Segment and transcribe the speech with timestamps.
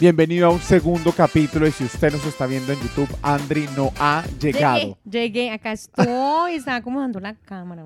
[0.00, 3.92] Bienvenido a un segundo capítulo y si usted nos está viendo en YouTube, Andri no
[3.98, 4.96] ha llegado.
[5.04, 7.84] Llegué, llegué, acá estoy, estaba acomodando la cámara.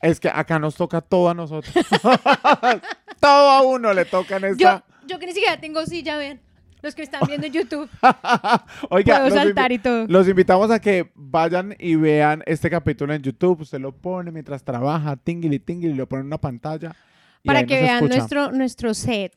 [0.00, 1.74] Es que acá nos toca todo a nosotros.
[3.20, 4.84] todo a uno le toca en Yo, esta.
[5.06, 6.40] yo que ni siquiera tengo silla, vean.
[6.80, 7.88] Los que están viendo en YouTube,
[8.90, 10.06] Oiga, puedo los, saltar invi- y todo.
[10.06, 13.62] los invitamos a que vayan y vean este capítulo en YouTube.
[13.62, 16.94] Usted lo pone mientras trabaja, tingili, tingili, lo pone en una pantalla.
[17.42, 18.16] y Para ahí que nos vean escucha.
[18.18, 19.32] nuestro, nuestro set.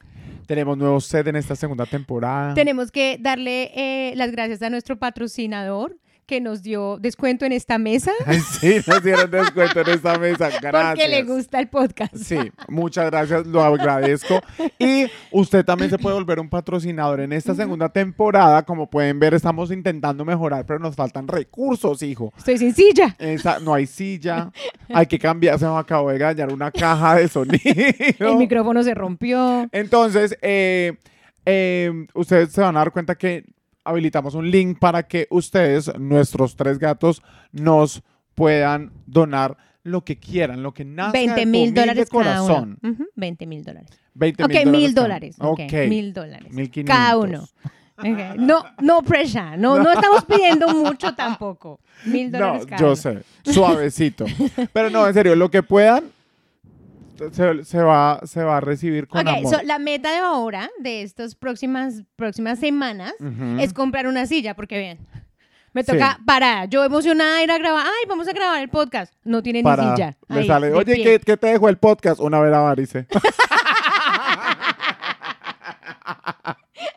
[0.48, 2.54] Tenemos nuevo set en esta segunda temporada.
[2.54, 7.78] Tenemos que darle eh, las gracias a nuestro patrocinador que nos dio descuento en esta
[7.78, 8.12] mesa
[8.60, 10.50] sí, nos dieron descuento en esta mesa.
[10.62, 10.72] Gracias.
[10.96, 12.16] porque le gusta el podcast.
[12.16, 14.42] Sí, muchas gracias, lo agradezco.
[14.78, 18.64] Y usted también se puede volver un patrocinador en esta segunda temporada.
[18.64, 22.34] Como pueden ver, estamos intentando mejorar, pero nos faltan recursos, hijo.
[22.38, 23.16] Estoy sin silla.
[23.18, 24.52] Esa- no hay silla,
[24.94, 27.62] hay que cambiar, se me acabó de dañar una caja de sonido.
[28.20, 29.68] El micrófono se rompió.
[29.72, 30.94] Entonces, eh,
[31.46, 33.46] eh, ustedes se van a dar cuenta que
[33.88, 37.22] habilitamos un link para que ustedes, nuestros tres gatos,
[37.52, 38.04] nos
[38.36, 42.54] puedan donar lo que quieran, lo que nazca 20 de tu mil dólares cada uno.
[42.54, 42.78] corazón.
[42.84, 43.90] Ujú, 20 mil dólares.
[44.16, 45.36] 20 Ok, mil dólares.
[45.40, 46.52] Ok, mil dólares.
[46.54, 46.96] 1500.
[46.96, 47.48] Cada uno.
[48.38, 49.58] No, no pressure.
[49.58, 51.80] No, no estamos pidiendo mucho tampoco.
[52.06, 52.96] Mil No, dólares cada yo uno.
[52.96, 54.26] sé, suavecito.
[54.74, 56.04] Pero no, en serio, lo que puedan
[57.32, 59.54] se, se va, se va a recibir con Ok, amor.
[59.56, 63.14] so, la meta de ahora, de estas próximas, próximas semanas,
[63.60, 64.98] es comprar una silla, porque vean,
[65.74, 65.92] me Sí.
[65.92, 66.70] toca parar.
[66.70, 67.86] Yo emocionada ir a grabar.
[67.86, 69.14] Ay, vamos a grabar el podcast.
[69.24, 70.18] No tiene ni silla.
[70.30, 70.96] le Ahí, sale, oye.
[71.04, 72.20] ¿qué, qué te dejó el podcast?
[72.20, 73.06] Una vera varice.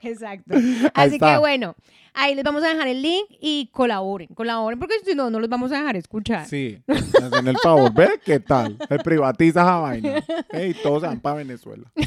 [0.03, 0.55] Exacto.
[0.95, 1.75] Así que bueno,
[2.15, 4.29] ahí les vamos a dejar el link y colaboren.
[4.35, 6.47] Colaboren porque si no, no los vamos a dejar escuchar.
[6.47, 8.77] Sí, hacen el favor, ve qué tal.
[8.89, 10.23] Se privatiza esa vaina.
[10.51, 11.91] Ey, todos se van para Venezuela.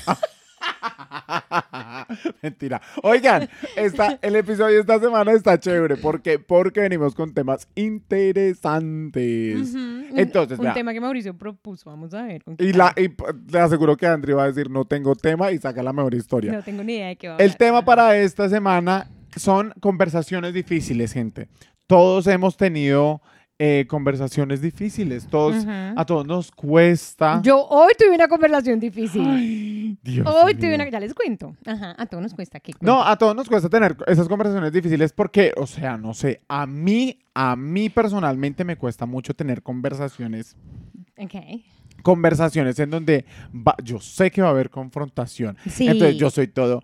[2.42, 2.82] Mentira.
[3.02, 5.98] Oigan, esta, el episodio de esta semana está chévere.
[5.98, 9.70] porque Porque venimos con temas interesantes.
[9.72, 11.90] Ujú, un- Entonces, un tema que Mauricio propuso.
[11.90, 12.44] Vamos a ver.
[12.60, 13.10] Y, la, y
[13.52, 16.52] le aseguro que Andri va a decir, no tengo tema y saca la mejor historia.
[16.54, 17.58] No tengo ni idea de qué va a El hablar.
[17.58, 21.50] tema para esta semana son conversaciones difíciles, gente.
[21.88, 23.22] Todos hemos tenido
[23.60, 25.28] eh, conversaciones difíciles.
[25.28, 25.66] Todos.
[25.68, 27.40] A todos nos cuesta.
[27.44, 29.24] Yo hoy tuve una conversación difícil.
[29.26, 30.60] Ay, Dios hoy mío.
[30.62, 30.90] tuve una...
[30.90, 31.56] Ya les cuento.
[31.66, 32.60] Ajá, a todos nos cuesta.
[32.60, 36.42] ¿qué No, a todos nos cuesta tener esas conversaciones difíciles porque, o sea, no sé,
[36.48, 40.58] a mí, a mí personalmente me cuesta mucho tener conversaciones,
[41.18, 41.36] Ok.
[42.02, 45.58] conversaciones en donde va- yo sé que va a haber confrontación.
[45.70, 45.88] Sí.
[45.88, 46.82] Entonces yo soy todo,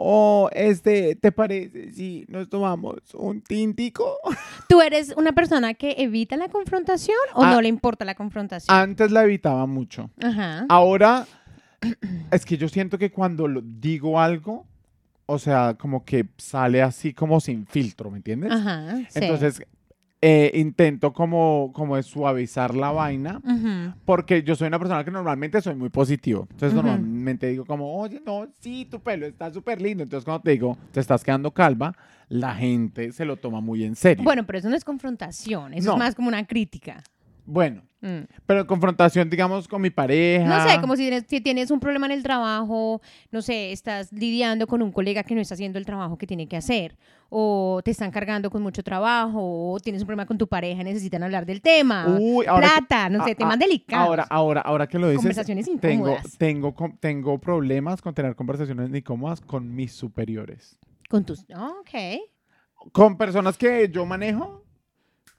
[0.00, 4.16] oh, este, ¿te parece si nos tomamos un tintico?
[4.68, 7.50] ¿Tú eres una persona que evita la confrontación o Ah.
[7.52, 8.74] no le importa la confrontación?
[8.76, 10.08] Antes la evitaba mucho.
[10.22, 10.66] Ajá.
[10.68, 11.26] Ahora,
[12.30, 14.66] es que yo siento que cuando lo- digo algo,
[15.26, 18.52] o sea, como que sale así como sin filtro, ¿me entiendes?
[18.52, 18.96] Ajá.
[19.10, 19.18] sí.
[19.20, 19.62] Entonces,
[20.20, 23.40] eh, intento como, como de suavizar la vaina,
[24.04, 26.46] porque yo soy una persona que normalmente soy muy positivo.
[26.50, 30.02] Entonces, normalmente digo como, oye, no, sí, tu pelo está súper lindo.
[30.02, 31.94] Entonces, cuando te digo, te estás quedando calva,
[32.28, 34.24] la gente se lo toma muy en serio.
[34.24, 35.92] Bueno, pero eso no es confrontación, eso No.
[35.94, 37.02] es más como una crítica.
[37.46, 38.26] Bueno, Mm.
[38.46, 40.46] pero confrontación, digamos, con mi pareja.
[40.46, 43.00] No sé, como si tienes, si tienes un problema en el trabajo,
[43.32, 46.46] no sé, estás lidiando con un colega que no está haciendo el trabajo que tiene
[46.46, 46.96] que hacer,
[47.28, 49.40] o te están cargando con mucho trabajo,
[49.72, 53.08] o tienes un problema con tu pareja necesitan hablar del tema, Uy, ahora que- plata,
[53.08, 54.06] no sé, a- temas a- delicados.
[54.06, 56.38] Ahora, ahora, ahora que lo dices, Conversaciones tengo, incómodas.
[56.38, 60.78] tengo, com- tengo problemas con tener conversaciones incómodas con mis superiores.
[61.08, 61.40] Con tus...
[61.50, 62.20] ok.
[62.92, 64.64] Con personas que yo manejo,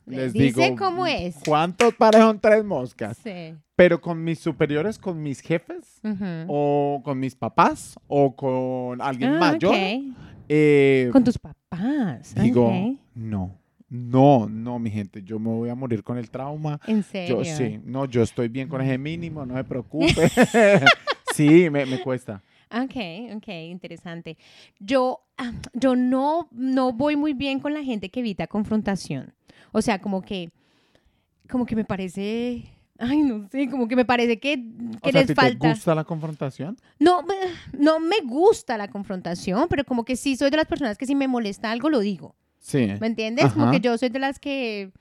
[0.09, 1.37] les Dice digo, cómo es.
[1.45, 3.17] ¿cuántos pares son tres moscas?
[3.23, 3.53] Sí.
[3.75, 6.01] Pero con mis superiores, con mis jefes,
[6.47, 10.15] o con mis papás, o con alguien Ah, mayor, ok.
[10.49, 12.33] eh, Con tus papás.
[12.35, 12.71] digo,
[13.15, 13.55] no,
[13.87, 16.79] no, no, mi gente, yo me voy a morir con el trauma.
[16.87, 17.41] En serio.
[17.41, 20.29] Yo sí, no, yo estoy bien con ese mínimo, no se preocupe.
[21.33, 22.41] sí, me, me cuesta.
[22.71, 24.37] Ok, ok, interesante.
[24.79, 29.33] Yo, ah, yo no, no voy muy bien con la gente que evita confrontación.
[29.71, 30.51] O sea, como que,
[31.49, 32.65] como que me parece,
[32.99, 34.57] ay, no sé, como que me parece que,
[35.01, 35.67] que o sea, ¿a les falta.
[35.67, 36.77] ¿Te gusta la confrontación?
[36.99, 37.25] No,
[37.73, 41.15] no me gusta la confrontación, pero como que sí soy de las personas que si
[41.15, 42.35] me molesta algo lo digo.
[42.59, 42.87] Sí.
[42.99, 43.51] ¿Me entiendes?
[43.53, 44.91] Como que yo soy de las que,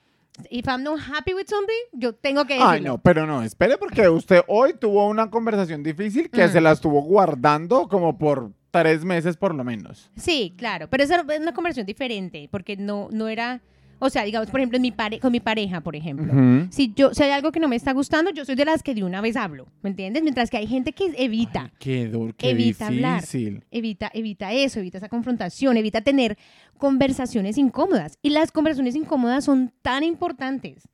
[0.50, 2.70] if I'm not happy with something, yo tengo que decirlo.
[2.72, 6.50] Ay, no, pero no, espere porque usted hoy tuvo una conversación difícil que Mm.
[6.52, 10.10] se la estuvo guardando como por tres meses por lo menos.
[10.16, 13.60] Sí, claro, pero esa es una conversión diferente, porque no, no era,
[13.98, 16.32] o sea, digamos, por ejemplo, en mi pare- con mi pareja, por ejemplo.
[16.70, 18.94] Si yo, si hay algo que no me está gustando, yo soy de las que
[18.94, 20.22] de una vez hablo, ¿me entiendes?
[20.22, 21.62] Mientras que hay gente que evita.
[21.64, 23.20] Ay, qué duro, qué Evita hablar.
[23.20, 23.64] difícil.
[23.70, 26.36] Evita, evita eso, evita esa confrontación, evita tener
[26.78, 28.18] conversaciones incómodas.
[28.22, 30.88] Y las conversaciones incómodas son tan importantes.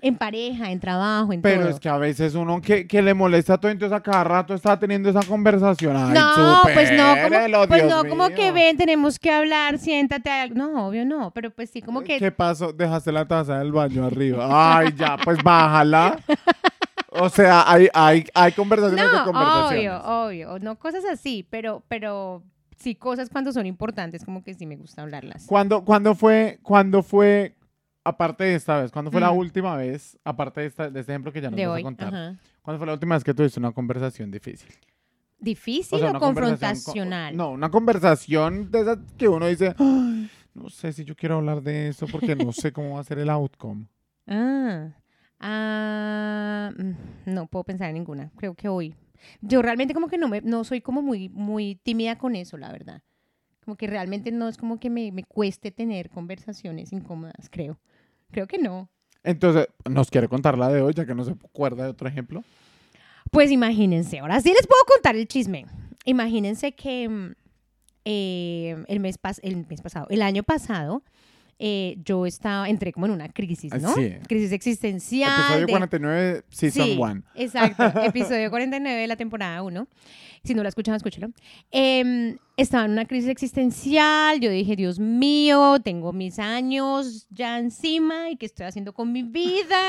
[0.00, 1.70] En pareja, en trabajo, en Pero todo.
[1.70, 4.78] es que a veces uno que, que le molesta todo, entonces a cada rato está
[4.78, 5.96] teniendo esa conversación.
[5.96, 10.30] Ay, no, pues no, como, pues Dios no, como que ven, tenemos que hablar, siéntate.
[10.30, 12.72] a- No, obvio no, pero pues sí, como que ¿Qué pasó?
[12.72, 14.46] Dejaste la taza del baño arriba.
[14.78, 16.18] Ay, ya, pues bájala.
[17.10, 19.78] O sea, hay, hay, hay conversaciones de No, conversaciones.
[20.02, 20.58] obvio, obvio.
[20.60, 22.42] No cosas así, pero, pero
[22.76, 25.46] sí cosas cuando son importantes, como que sí me gusta hablarlas.
[25.46, 27.54] ¿Cuándo, cuándo fue, cuándo fue,
[28.08, 29.36] aparte de esta vez, cuándo fue la Mm.
[29.36, 31.80] última vez, aparte de, esta, de este ejemplo que ya nos de vas hoy.
[31.80, 32.36] a contar, Ajá.
[32.62, 34.70] ¿cuándo fue la última vez que tuviste una conversación difícil?
[35.40, 37.36] ¿Difícil o, confrontacional?
[37.36, 41.62] no, una conversación de esas que uno dice, "Ay, no sé si yo quiero hablar
[41.62, 43.86] de eso porque no sé cómo va a ser el outcome.
[44.30, 44.92] Ah,
[45.40, 48.30] ah, mm, no puedo pensar en ninguna.
[48.36, 48.94] Creo que hoy.
[49.40, 52.70] Yo realmente como que no me, no soy como muy, muy tímida con eso, la
[52.72, 53.02] verdad.
[53.64, 57.78] Como que realmente no es como que me, me cueste tener conversaciones incómodas, creo.
[58.30, 58.88] Creo que no.
[59.24, 62.44] Entonces, ¿nos quiere contar la de hoy, ya que no se acuerda de otro ejemplo?
[63.30, 65.66] Pues imagínense, ahora sí les puedo contar el chisme.
[66.04, 67.32] Imagínense que mm,
[68.04, 71.02] eh, el, mes pas- el mes pasado, el año pasado,
[71.58, 73.94] eh, yo estaba, entré como en una crisis, ¿no?
[73.94, 74.14] Sí.
[74.28, 75.30] Crisis existencial.
[75.32, 77.22] Episodio de- 49, Season Sí, 1.
[77.34, 79.88] Exacto, episodio 49 de la temporada 1.
[80.44, 81.30] Si no lo escuchan, escúchelo.
[81.72, 84.38] Em, estaba en una crisis existencial.
[84.40, 89.24] Yo dije, Dios mío, tengo mis años ya encima y qué estoy haciendo con mi
[89.24, 89.82] vida,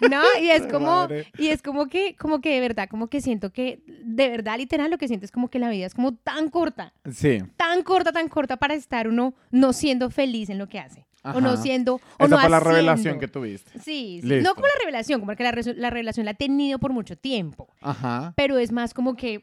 [0.10, 0.20] ¿no?
[0.40, 3.82] Y es como, y es como que, como que de verdad, como que siento que,
[4.04, 6.92] de verdad, literal, lo que siento es como que la vida es como tan corta,
[7.10, 7.40] Sí.
[7.56, 10.91] tan corta, tan corta para estar uno no siendo feliz en lo que hace.
[11.24, 11.56] O no Ajá.
[11.62, 13.78] siendo, o Esa no fue la revelación que tuviste.
[13.78, 17.16] Sí, no como la revelación, como que la, la revelación la he tenido por mucho
[17.16, 18.32] tiempo, Ajá.
[18.36, 19.40] pero es más como que,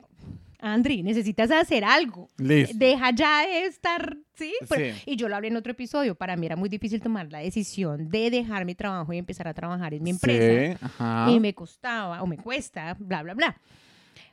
[0.61, 2.27] Andri, necesitas hacer algo.
[2.37, 2.75] Listo.
[2.77, 4.53] Deja ya de estar, ¿sí?
[4.67, 5.01] Pero- Sí.
[5.05, 8.09] Y yo lo hablé en otro episodio, para mí era muy difícil tomar la decisión
[8.09, 10.77] de dejar mi trabajo y empezar a trabajar en mi empresa.
[10.77, 11.31] Sí, ajá.
[11.31, 13.55] Y me costaba, o me cuesta, bla, bla, bla.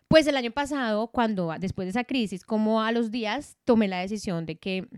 [0.09, 3.99] Pues el año pasado, cuando después de esa crisis, como a los días, tomé la
[4.01, 4.89] decisión de que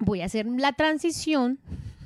[0.00, 1.58] voy a hacer la transición,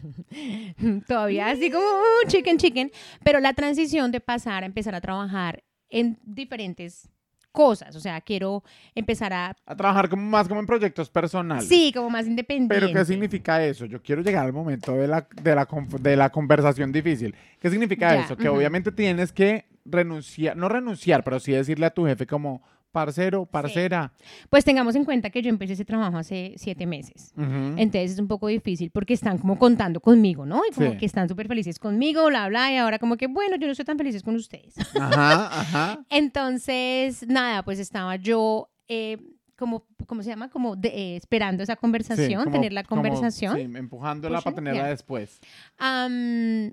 [1.06, 2.90] todavía así como uh, chicken, chicken,
[3.24, 7.08] pero la transición de pasar a empezar a trabajar en diferentes
[7.52, 7.94] cosas.
[7.96, 11.68] O sea, quiero empezar a, A trabajar como más como en proyectos personales.
[11.68, 12.74] sí, como más independiente.
[12.74, 13.84] Pero ¿qué significa eso?
[13.84, 15.68] Yo quiero llegar al momento de la, de la,
[16.00, 17.34] de la conversación difícil.
[17.60, 18.36] ¿Qué significa Ya, eso?
[18.36, 22.62] Que obviamente tienes que renunciar, no renunciar, pero sí decirle a tu jefe como,
[22.92, 24.12] parcero, parcera.
[24.50, 27.32] Pues tengamos en cuenta que yo empecé ese trabajo hace siete meses.
[27.36, 30.60] Entonces es un poco difícil porque están como contando conmigo, ¿no?
[30.70, 30.98] Y como Sí.
[30.98, 33.84] que están súper felices conmigo, bla, bla, y ahora como que, bueno, yo no estoy
[33.86, 34.74] tan feliz con ustedes.
[35.00, 36.04] Ajá, ajá.
[36.10, 39.16] Entonces, nada, pues estaba yo eh,
[39.56, 40.50] como, ¿cómo se llama?
[40.50, 43.54] Como de- eh, esperando esa Sí, conversación, como- tener la como, conversación.
[43.56, 44.90] sí, empujándola para Pushing, tenerla yeah.
[44.90, 45.40] después.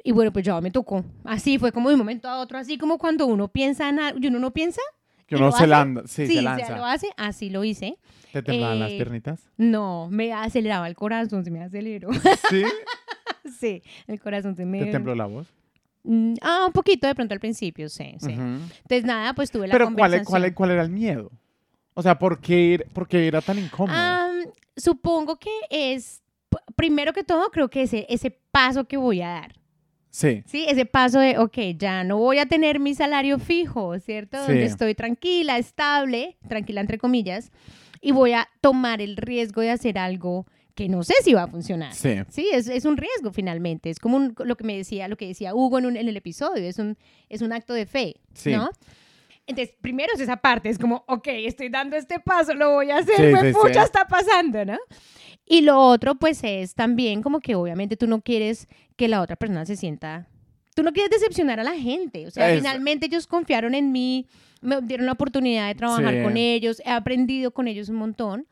[0.03, 1.03] Y bueno, pues ya me tocó.
[1.23, 4.19] Así fue como de un momento a otro, así como cuando uno piensa en algo,
[4.21, 4.81] y uno no piensa.
[5.29, 6.65] Que ¿Y uno se, lanza, sí, Sí, se lanza.
[6.65, 7.97] sea, lo hace, así lo hice.
[8.33, 9.47] ¿Te temblaban las Eh, piernitas?
[9.57, 12.09] No, me aceleraba el corazón, se me aceleró.
[12.49, 12.63] Sí.
[13.59, 14.79] sí, el corazón se me...
[14.85, 15.47] ¿Te tembló la voz?
[16.03, 18.31] Mm, Ah, un poquito de pronto al principio, sí, sí.
[18.31, 20.25] Entonces, nada, pues tuve la Pero ¿cuál, conversación.
[20.25, 21.31] cuál, ¿cuál era el miedo?
[21.93, 23.97] O sea, ¿por qué, por qué era tan incómodo?
[24.77, 26.23] Supongo que es,
[26.75, 29.55] primero que todo, creo que ese, ese paso que voy a dar.
[30.09, 30.43] Sí.
[30.45, 34.37] Sí, ese paso de, ok, ya no voy a tener mi salario fijo, ¿cierto?
[34.39, 34.47] Sí.
[34.47, 37.51] Donde estoy tranquila, estable, tranquila entre comillas,
[38.01, 41.47] y voy a tomar el riesgo de hacer algo que no sé si va a
[41.47, 41.93] funcionar.
[41.93, 42.15] Sí.
[42.29, 43.89] Sí, es, es un riesgo finalmente.
[43.89, 46.15] Es como un- lo que me decía, lo que decía Hugo en, un- en el
[46.15, 46.97] episodio, es un,
[47.27, 48.51] es un acto de fe, Sí.
[48.51, 48.69] ¿no?
[49.49, 52.97] Entonces, primero es esa parte, es como, ok, estoy dando este paso, lo voy a
[52.97, 53.85] hacer, Sí, pues sí, pucha sí.
[53.85, 54.77] está pasando, ¿no?
[55.45, 59.35] Y lo otro, pues, es también como que obviamente tú no quieres que la otra
[59.35, 60.27] persona se sienta,
[60.75, 64.27] tú no quieres decepcionar a la gente, o sea, Es- finalmente ellos confiaron en mí,
[64.61, 68.45] me dieron la oportunidad de trabajar con ellos, he aprendido con ellos un montón.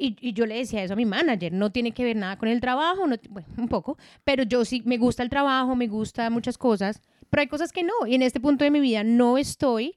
[0.00, 2.48] Y, y yo le decía eso a mi manager, no tiene que ver nada con
[2.48, 6.30] el trabajo, no, bueno, un poco, pero yo sí me gusta el trabajo, me gusta
[6.30, 9.38] muchas cosas, pero hay cosas que no, y en este punto de mi vida no
[9.38, 9.96] estoy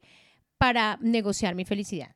[0.57, 2.15] para negociar mi felicidad.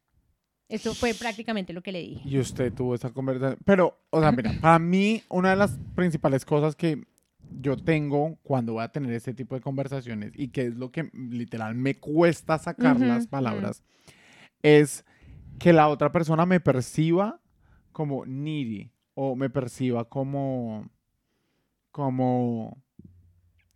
[0.67, 2.27] Esto fue prácticamente lo que le dije.
[2.27, 3.59] Y usted tuvo esa conversación.
[3.65, 7.03] Pero, o sea, mira, para mí, una de las principales cosas que
[7.59, 11.09] yo tengo cuando voy a tener este tipo de conversaciones y que es lo que
[11.13, 13.83] literal me cuesta sacar las palabras,
[14.63, 15.05] es
[15.59, 17.39] que la otra persona me perciba
[17.91, 20.89] como needy o me perciba como,
[21.91, 22.83] como,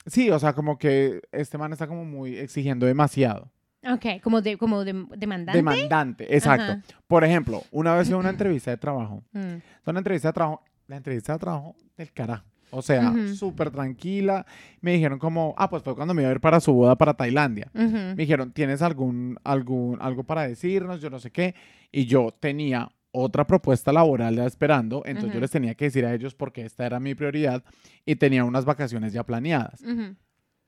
[0.10, 3.52] sí, o sea, como que este man está como muy exigiendo demasiado.
[3.90, 5.58] Ok, como, de, como de- demandante.
[5.58, 6.74] Demandante, exacto.
[6.74, 6.82] Ajá.
[7.08, 9.56] Por ejemplo, una vez en una entrevista de trabajo, Mm.
[9.86, 12.46] una entrevista de trabajo, la entrevista de trabajo del carajo.
[12.72, 13.30] O sea, Ujú.
[13.36, 14.46] súper tranquila.
[14.82, 17.16] Me dijeron como, ah, pues fue cuando me iba a ir para su boda para
[17.16, 17.72] Tailandia.
[17.74, 21.02] Me dijeron, ¿tienes algún, algún, algo para decirnos?
[21.02, 21.56] Yo no sé qué.
[21.92, 26.14] Y yo tenía otra propuesta laboral ya esperando, entonces yo les tenía que decir a
[26.14, 27.64] ellos porque esta era mi prioridad
[28.06, 29.82] y tenía unas vacaciones ya planeadas.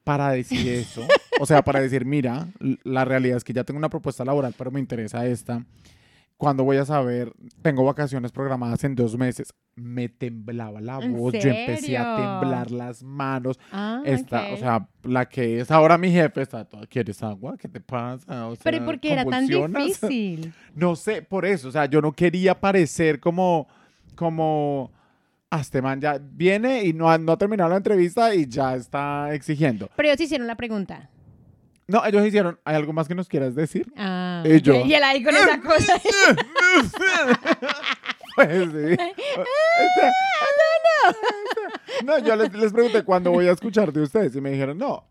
[0.03, 1.05] Para decir eso,
[1.39, 2.47] o sea, para decir, mira,
[2.83, 5.63] la realidad es que ya tengo una propuesta laboral, pero me interesa esta.
[6.41, 7.31] ¿Cuándo voy a saber?
[7.61, 9.53] Tengo vacaciones programadas en dos meses.
[9.75, 13.59] Me temblaba la ¿En voz, yo empecé a temblar las manos.
[13.71, 14.51] Ah, Esta.
[14.51, 17.55] O sea, la que es ahora mi jefe está toda, ¿quieres agua?
[17.59, 18.47] ¿Qué te pasa?
[18.47, 20.51] O Pero ¿y sea, por qué era tan difícil?
[20.73, 21.67] No sé, por eso.
[21.67, 23.67] O sea, yo no quería parecer como,
[24.15, 24.91] como,
[25.51, 28.75] ah, este man ya viene y no ha, no ha terminado la entrevista y ya
[28.75, 29.91] está exigiendo.
[29.95, 31.11] Pero ellos hicieron la pregunta.
[31.91, 33.91] No, ellos hicieron, ¿hay algo más que nos quieras decir?
[33.97, 34.85] Ah, Y yo.
[34.85, 35.99] Y él ahí con esa cosa.
[38.33, 38.97] Pues sí.
[42.05, 45.05] No, yo les, les pregunté cuándo voy a escuchar de ustedes y me dijeron, no,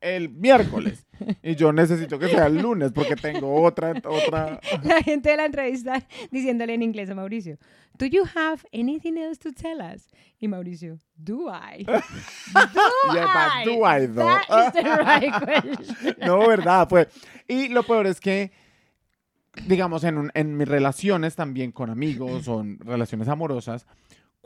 [0.00, 1.06] el miércoles.
[1.42, 4.60] Y yo necesito que sea el lunes porque tengo otra, otra.
[4.84, 7.58] la gente de la entrevista diciéndole en inglés a Mauricio,
[7.98, 10.08] ¿Do you have anything else to tell us?
[10.38, 11.82] Y Mauricio, ¿Do I?
[11.82, 11.92] ¿Do
[13.12, 14.28] Yeah, but do I, though?
[14.48, 16.14] That is the right question.
[16.24, 17.08] No, verdad, pues.
[17.48, 18.52] Y lo peor es que,
[19.66, 23.84] digamos, en, un- en mis relaciones también con amigos o en relaciones amorosas,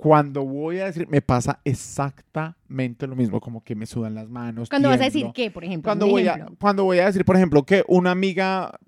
[0.03, 4.69] cuando voy a decir, me pasa exactamente lo mismo, como que me sudan las manos.
[4.69, 5.89] Cuando vas a decir qué, por ejemplo.
[5.89, 8.81] cuando voy, a, cuando voy a decir, por ejemplo, que una amiga,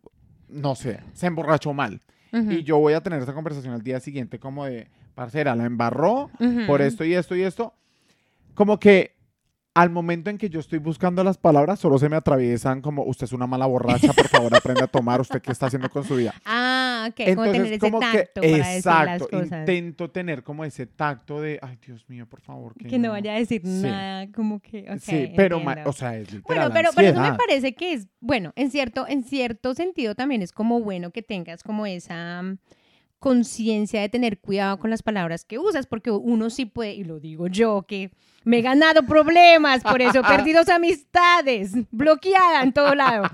[0.48, 2.00] no sé, se emborrachó mal
[2.32, 5.66] Ujú, y yo voy a tener esa conversación al día siguiente como de, parcera, la
[5.66, 6.30] embarró
[6.66, 7.74] por esto y esto y esto,
[8.54, 9.13] como que
[9.74, 13.24] al momento en que yo estoy buscando las palabras, solo se me atraviesan como, usted
[13.24, 16.14] es una mala borracha, por favor aprenda a tomar, usted qué está haciendo con su
[16.16, 16.32] vida.
[16.46, 19.60] Ah, ok, como tener ese como que, tacto para decir las exacto, cosas.
[19.60, 22.72] intento tener como ese tacto de, ay Dios mío, por favor.
[22.76, 23.82] Que, Que no vaya a decir Sí.
[23.82, 25.90] nada, como que, sí, pero, ma- entiendo.
[25.90, 29.06] o sea, es literal Bueno, pero, pero eso me parece que es, bueno, en cierto,
[29.06, 32.42] en cierto sentido también es como bueno que tengas como esa
[33.24, 37.20] conciencia de tener cuidado con las palabras que usas, porque uno sí puede, y lo
[37.20, 38.10] digo yo, que
[38.44, 43.30] me he ganado problemas, por eso he perdido amistades, bloqueada en todo lado,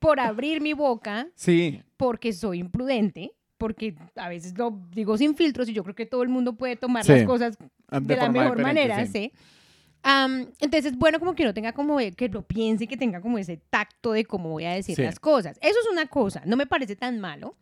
[0.00, 5.68] por abrir mi boca, Sí, porque soy imprudente, porque a veces lo digo sin filtros
[5.68, 8.30] y yo creo que todo el mundo puede tomar Sí, las cosas de, de, la
[8.30, 9.30] mejor manera, sí.
[10.02, 13.38] Am, entonces, bueno, como que uno tenga como, e- que lo piense, que tenga como
[13.38, 15.02] ese tacto de cómo voy a decir Sí.
[15.02, 15.58] las cosas.
[15.60, 17.54] Eso es una cosa, no me parece tan malo.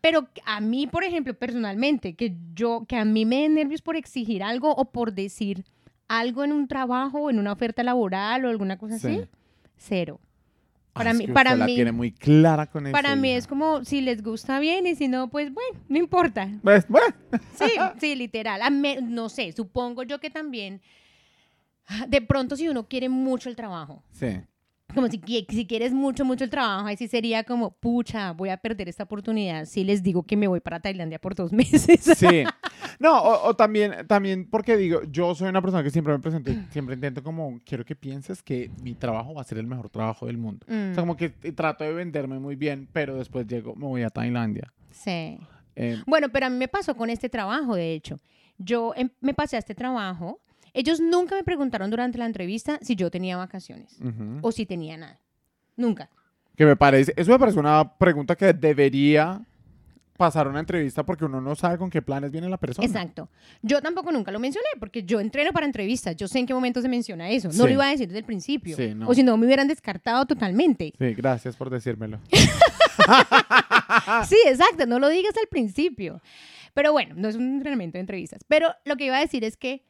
[0.00, 3.96] Pero a mí, por ejemplo, personalmente, que yo, que a mí me den nervios por
[3.96, 5.64] exigir algo o por decir
[6.08, 9.06] algo en un trabajo o en una oferta laboral o alguna cosa Sí.
[9.08, 9.28] así,
[9.76, 10.18] cero.
[10.22, 12.92] Ay, Para es mí- que para usted la mí- tiene muy clara con eso.
[12.92, 13.38] Para mí hija.
[13.38, 16.48] es como, si les gusta bien y si no, pues bueno, no importa.
[16.62, 17.14] Pues, bueno,
[17.54, 18.60] Sí, sí, literal.
[18.62, 20.80] A me- no sé, supongo yo que también,
[22.08, 24.40] de pronto si uno quiere mucho el trabajo, sí.
[24.94, 28.56] Como si, si quieres mucho, mucho el trabajo, ahí sí sería como, pucha, voy a
[28.56, 32.00] perder esta oportunidad si les digo que me voy para Tailandia por dos meses.
[32.16, 32.44] Sí.
[32.98, 36.50] No, o, o también, también porque digo, yo soy una persona que siempre me presento,
[36.70, 40.26] siempre intento como, quiero que pienses que mi trabajo va a ser el mejor trabajo
[40.26, 40.66] del mundo.
[40.68, 44.02] O Mm, sea, como que trato de venderme muy bien, pero después llego, me voy
[44.02, 44.72] a Tailandia.
[44.90, 45.38] sí.
[45.76, 48.18] Eh, Bueno, pero a mí me pasó con este trabajo, de hecho.
[48.58, 50.40] Yo em- me pasé a este trabajo.
[50.74, 53.98] Ellos nunca me preguntaron durante la entrevista si yo tenía vacaciones
[54.42, 55.18] o si tenía nada.
[55.76, 56.10] Nunca.
[56.56, 59.40] Que me parece, eso me parece una pregunta que debería
[60.18, 62.86] pasar una entrevista porque uno no sabe con qué planes viene la persona.
[62.86, 63.30] Exacto.
[63.62, 66.14] Yo tampoco nunca lo mencioné porque yo entreno para entrevistas.
[66.16, 67.48] Yo sé en qué momento se menciona eso.
[67.48, 67.62] No Sí.
[67.62, 68.76] lo iba a decir desde el principio.
[68.76, 69.08] Sí, no.
[69.08, 70.92] O si no, me hubieran descartado totalmente.
[70.98, 72.20] Sí, gracias por decírmelo.
[74.28, 74.86] Sí, exacto.
[74.86, 76.20] No lo digas al principio.
[76.74, 78.42] Pero bueno, no es un entrenamiento de entrevistas.
[78.46, 79.82] Pero lo que iba a decir es que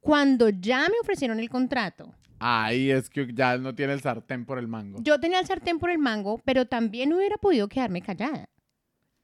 [0.00, 4.58] cuando ya me ofrecieron el contrato, Ahí es que ya no tiene el sartén por
[4.58, 4.98] el mango.
[5.02, 8.48] yo tenía el sartén por el mango, pero también hubiera podido quedarme callada.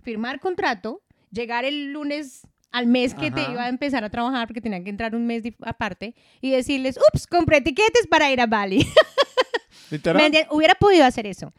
[0.02, 3.52] Firmar contrato, llegar el lunes al mes que te Ajá.
[3.52, 7.26] iba a empezar a trabajar porque tenía que entrar un mes aparte y decirles, ups,
[7.26, 8.86] compré tiquetes para ir a Bali.
[9.90, 10.46] ¿Me?
[10.50, 11.54] Hubiera podido hacer eso.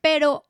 [0.00, 0.44] Pero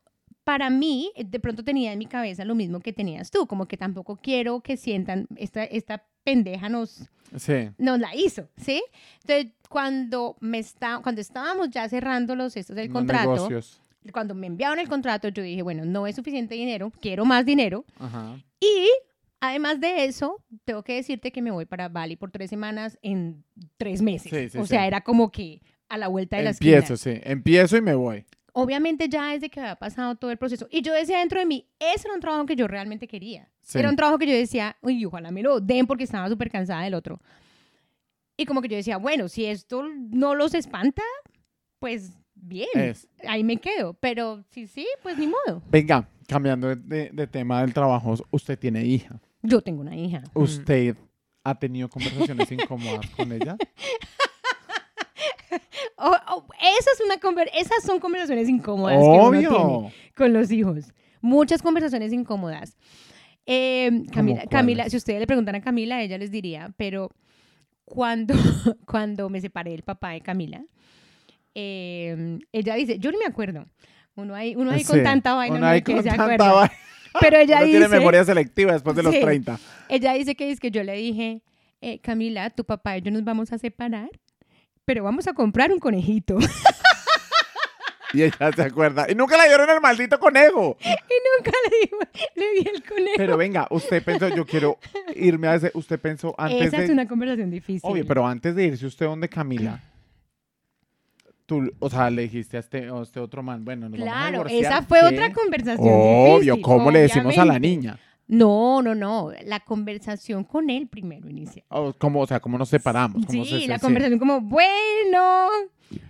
[0.45, 3.79] para mí, de pronto tenía en mi cabeza lo mismo que tenías tú, como que
[3.79, 7.71] tampoco quiero que sientan, esta, esta pendeja nos, Sí.
[7.79, 8.83] nos la hizo, ¿sí?
[9.23, 13.81] Entonces, cuando, me está, cuando estábamos ya cerrando los estos del Los contrato, negocios.
[14.13, 17.85] cuando me enviaron el contrato, yo dije, bueno, no es suficiente dinero, quiero más dinero.
[17.99, 18.37] Ajá.
[18.61, 18.89] Y
[19.41, 23.45] además de eso, tengo que decirte que me voy para Bali por tres semanas en
[23.79, 24.31] tres meses.
[24.31, 24.69] Sí, sí, o sí.
[24.69, 27.19] sea, era como que a la vuelta de la Empiezo, sí.
[27.23, 28.25] Empiezo y me voy.
[28.55, 30.69] Obviamente ya desde que había pasado todo el proceso.
[30.71, 33.49] Y yo decía dentro de mí, ese era un trabajo que yo realmente quería.
[33.63, 33.79] Sí.
[33.79, 36.83] Era un trabajo que yo decía, uy, ojalá me lo den porque estaba súper cansada
[36.83, 37.21] del otro.
[38.37, 41.03] Y como que yo decía, bueno, si esto no los espanta,
[41.79, 43.07] pues bien, Es.
[43.29, 43.95] ahí me quedo.
[43.95, 45.63] Pero si sí, pues ni modo.
[45.71, 49.21] Venga, cambiando de, de- de tema del trabajo, usted tiene hija.
[49.43, 50.23] Yo tengo una hija.
[50.35, 50.41] Mm.
[50.43, 50.97] ¿Usted
[51.45, 53.57] ha tenido conversaciones incómodas con ella?
[56.05, 59.93] Oh, oh, esa es una conver- esas son conversaciones incómodas que uno tiene Obvio.
[60.17, 60.93] con los hijos.
[61.21, 62.77] Muchas conversaciones incómodas.
[63.47, 64.03] Eh,
[64.51, 67.11] Camila, si ustedes le preguntan a Camila, ella les diría, pero
[67.85, 68.35] cuando,
[68.87, 70.65] cuando me separé del papá de Camila,
[71.55, 73.67] eh, ella dice, yo ni me acuerdo.
[74.15, 76.53] Uno ahí, uno ahí con tanta vaina, uno no que con se tanta acuerda.
[76.53, 76.73] vaina.
[77.21, 79.21] Pero ella Uno dice, tiene memoria selectiva después de los Sí.
[79.21, 79.59] 30.
[79.89, 81.43] ella dice que es que yo le dije,
[81.81, 84.09] eh, Camila, tu papá y yo nos vamos a separar,
[84.85, 86.39] pero vamos a comprar un conejito.
[88.13, 89.07] Y ella se acuerda.
[89.11, 90.77] Y nunca le dieron el maldito conejo.
[90.81, 90.89] Y
[91.39, 92.11] nunca le,
[92.43, 93.15] le di el conejo.
[93.17, 94.79] Pero venga, usted pensó, yo quiero
[95.17, 95.71] irme a ese.
[95.75, 96.85] Usted pensó antes Esa de.
[96.85, 97.81] es una conversación difícil.
[97.91, 99.83] Obvio, pero antes de irse usted donde Camila.
[101.47, 104.13] Tú, o sea, le dijiste a este, a este otro man, bueno, nos vamos a
[104.13, 105.07] Claro, divorciar, esa fue ¿qué?
[105.07, 107.69] otra conversación Obvio, difícil, ¿cómo le decimos a la obviamente.
[107.69, 107.99] niña?
[108.29, 109.31] No, no, no.
[109.45, 111.65] La conversación con él primero inicia.
[111.69, 113.27] O, ¿cómo, o sea, ¿cómo nos separamos?
[113.27, 115.49] ¿Cómo Sí, se- la se- conversación como, bueno,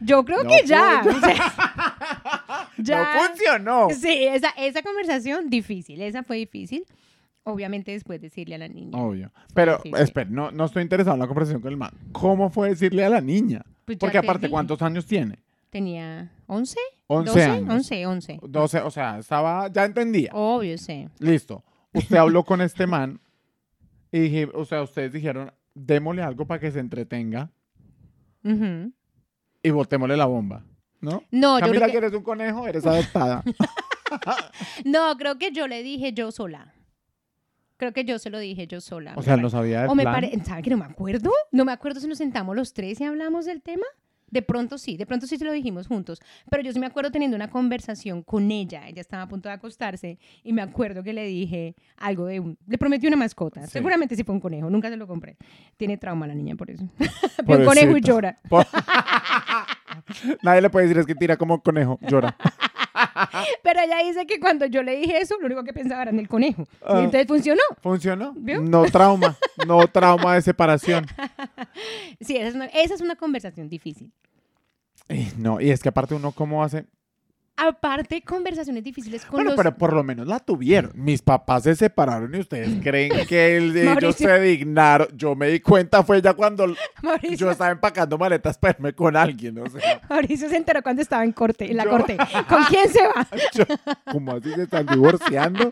[0.00, 1.02] yo creo No que ya.
[1.06, 2.98] o sea, ya.
[3.14, 3.88] No funcionó.
[3.90, 6.84] Sí, esa, esa conversación difícil, esa fue difícil.
[7.44, 8.96] Obviamente después decirle a la niña.
[8.96, 9.32] Obvio.
[9.54, 10.00] Pero, Sí, sí.
[10.02, 11.90] espera, no, no estoy interesado en la conversación con el man.
[12.12, 13.62] ¿Cómo fue decirle a la niña?
[13.84, 14.50] Pues Porque te aparte, dije.
[14.52, 15.40] ¿cuántos años tiene?
[15.70, 16.76] Tenía 11,
[17.08, 17.68] 11 12, años.
[17.74, 18.40] 11, 11.
[18.42, 20.30] 12, o sea, estaba, ya entendía.
[20.34, 21.08] Obvio, sí.
[21.18, 21.64] Listo.
[21.92, 23.20] Usted habló con este man
[24.12, 27.50] y dije, o sea, ustedes dijeron, démosle algo para que se entretenga
[28.44, 28.92] Ujú.
[29.62, 30.64] Y botémosle la bomba.
[31.00, 31.24] ¿No?
[31.30, 33.42] No, yo Camila, creo que que, eres un conejo, eres adoptada.
[34.84, 36.74] no, creo que yo le dije yo sola.
[37.76, 39.14] Creo que yo se lo dije yo sola.
[39.16, 41.32] o sea, pare- no sabía del O me parece, ¿sabe que no me acuerdo?
[41.50, 43.84] No me acuerdo si nos sentamos los tres y hablamos del tema.
[44.32, 46.20] De pronto sí, de pronto sí se lo dijimos juntos.
[46.50, 48.88] Pero yo sí me acuerdo teniendo una conversación con ella.
[48.88, 52.58] Ella estaba a punto de acostarse y me acuerdo que le dije algo de un.
[52.66, 53.66] Le prometí una mascota.
[53.66, 53.72] Sí.
[53.72, 54.70] Seguramente sí fue un conejo.
[54.70, 55.36] Nunca se lo compré.
[55.76, 56.88] Tiene trauma la niña por eso.
[57.46, 58.40] Ve un conejo y llora.
[60.42, 62.34] Nadie le puede decir es que tira como conejo, llora.
[63.62, 66.18] Pero ella dice que cuando yo le dije eso, lo único que pensaba era en
[66.18, 66.66] el conejo.
[66.84, 66.96] Ah.
[67.00, 67.62] Y entonces funcionó.
[67.80, 68.32] ¿Funcionó?
[68.36, 68.60] ¿Vio?
[68.60, 71.06] No trauma, no trauma de separación.
[72.20, 74.12] Sí, esa es una, esa es una conversación difícil.
[75.08, 76.84] Eh, No, y es que aparte uno cómo hace...
[77.68, 79.56] Aparte, conversaciones difíciles con Bueno, los...
[79.56, 80.90] pero por lo menos la tuvieron.
[80.94, 84.28] Mis papás se separaron y ustedes creen que el- ellos Mauricio.
[84.28, 85.08] se dignaron.
[85.14, 86.66] Yo me di cuenta fue ya cuando
[87.02, 89.58] Mauricio, yo estaba empacando maletas para irme con alguien.
[89.58, 92.16] O sea, Mauricio se enteró cuando estaba en corte, en la Yo- corte.
[92.48, 93.26] ¿Con quién se va?
[93.54, 93.64] yo,
[94.10, 95.70] ¿cómo así se están divorciando?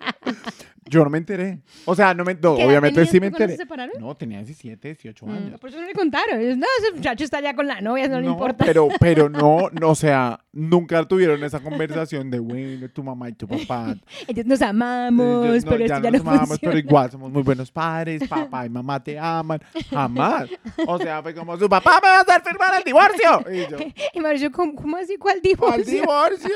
[0.87, 1.61] Yo no me enteré.
[1.85, 3.57] O sea, no me, no, ¿Qué edad obviamente sí me cuando se enteré.
[3.59, 3.93] separaron?
[4.01, 5.61] No, tenía 17, 18 Mm, años.
[5.61, 6.41] Por eso no le contaron.
[6.41, 8.65] Ellos, No, ese muchacho está ya con la novia, no, le importa.
[8.65, 13.33] Pero, pero no, no, o sea, nunca tuvieron esa conversación de, bueno, tu mamá y
[13.33, 13.97] tu papá.
[14.29, 16.73] Ellos nos amamos, Ellos no- pero esto ya, nos no amamos, funciona.
[16.75, 20.49] pero igual somos muy buenos padres, papá y mamá te aman, jamás.
[20.87, 23.45] O sea, fue como, su papá me va a hacer firmar el divorcio.
[23.53, 23.77] Y yo,
[24.15, 25.17] Y Mauricio, ¿cómo, cómo así?
[25.17, 25.73] ¿Cuál divorcio?
[25.73, 26.51] ¿al divorcio?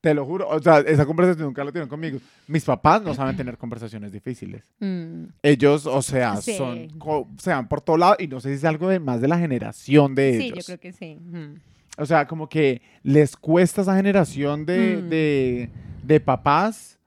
[0.00, 2.20] Te lo juro, o sea, esa conversación nunca la tuvieron conmigo.
[2.46, 4.62] Mis papás no saben tener conversaciones difíciles.
[4.78, 6.56] Mm, Ellos, o sea, Sí.
[6.56, 6.88] son,
[7.36, 9.38] se van por todo lado y no sé si es algo de más de la
[9.38, 10.58] generación de sí, ellos.
[10.58, 11.16] yo creo que sí.
[11.20, 11.54] Mm.
[11.98, 15.08] O sea, como que les cuesta esa generación de, Mm.
[15.08, 15.70] de,
[16.04, 16.98] de papás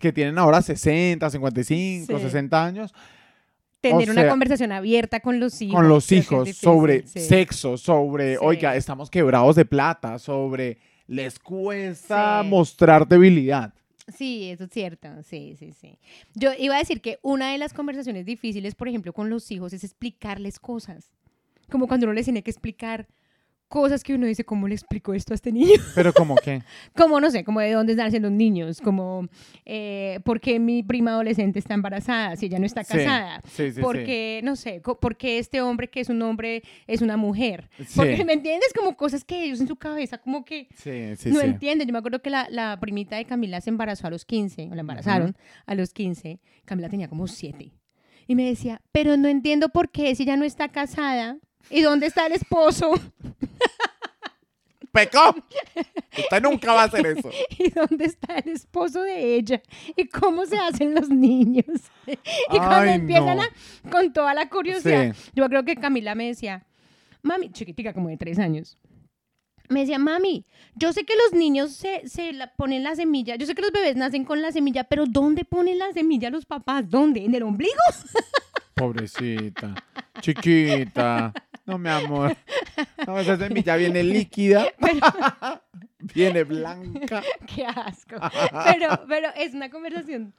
[0.00, 2.24] que tienen ahora 60, 55, Sí.
[2.24, 2.92] 60 años
[3.80, 5.74] Tener O una sea, conversación abierta con los hijos.
[5.74, 7.20] con los hijos difícil, sobre sí.
[7.20, 8.38] sexo, sobre, Sí.
[8.40, 13.74] oiga, estamos quebrados de plata, sobre les cuesta mostrar debilidad.
[14.08, 15.98] Sí, eso es cierto, sí, sí, sí.
[16.34, 19.74] Yo iba a decir que una de las conversaciones difíciles, por ejemplo, con los hijos
[19.74, 21.10] es explicarles cosas.
[21.70, 23.06] Como cuando uno les tiene que explicar
[23.68, 25.74] cosas que uno dice, ¿cómo le explico esto a este niño?
[25.94, 26.62] Pero como que,
[26.96, 29.28] como, no sé, como de dónde nacen los niños, como
[29.64, 33.40] eh, por qué mi prima adolescente está embarazada si ella no está casada.
[33.46, 33.80] sí, sí, sí.
[33.80, 37.68] porque, no sé, porque este hombre que es un hombre es una mujer.
[37.78, 37.94] Sí.
[37.96, 38.72] Porque, ¿me entiendes?
[38.74, 41.88] Como cosas que ellos en su cabeza como que sí, sí, no entienden.
[41.88, 44.74] Yo me acuerdo que la, la primita de Camila se embarazó a los 15, o
[44.74, 46.40] la embarazaron a los 15.
[46.64, 47.72] Camila tenía como 7.
[48.26, 51.38] Y me decía, pero no entiendo por qué si ella no está casada.
[51.70, 52.92] ¿Y dónde está el esposo?
[54.94, 55.34] ¡Pecó!
[56.16, 57.28] Usted nunca va a hacer eso.
[57.58, 59.60] ¿Y dónde está el esposo de ella?
[59.96, 61.66] ¿Y cómo se hacen los niños?
[62.06, 63.42] y cuando Ay, empiezan no.
[63.42, 65.30] a, con toda la curiosidad, Sí.
[65.34, 66.64] yo creo que Camila me decía,
[67.22, 68.78] mami, chiquitica como de tres años,
[69.68, 70.44] me decía, mami,
[70.76, 73.72] yo sé que los niños se, se la- ponen la semilla, yo sé que los
[73.72, 76.88] bebés nacen con la semilla, pero ¿dónde ponen la semilla los papás?
[76.88, 77.24] ¿Dónde?
[77.24, 77.72] ¿En el ombligo?
[78.74, 79.74] Pobrecita,
[80.20, 81.32] chiquita.
[81.66, 82.36] No, mi amor.
[83.06, 84.66] No, esa semilla viene líquida.
[86.14, 87.22] viene blanca.
[87.46, 88.16] ¡Qué asco!
[88.64, 90.32] Pero, pero es una conversación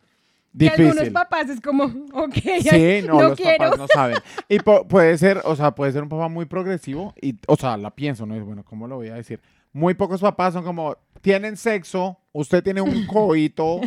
[0.57, 0.85] que Difícil.
[0.87, 1.83] algunos papás es como,
[2.13, 3.57] ok, Sí, no, no los quiero.
[3.65, 4.17] papás no saben.
[4.49, 7.91] Y puede ser, o sea, puede ser un papá muy progresivo y, o sea, la
[7.91, 8.35] pienso, ¿no?
[8.35, 9.39] Y bueno, ¿cómo lo voy a decir?
[9.75, 13.81] Muy pocos papás son como, tienen sexo, usted tiene un coito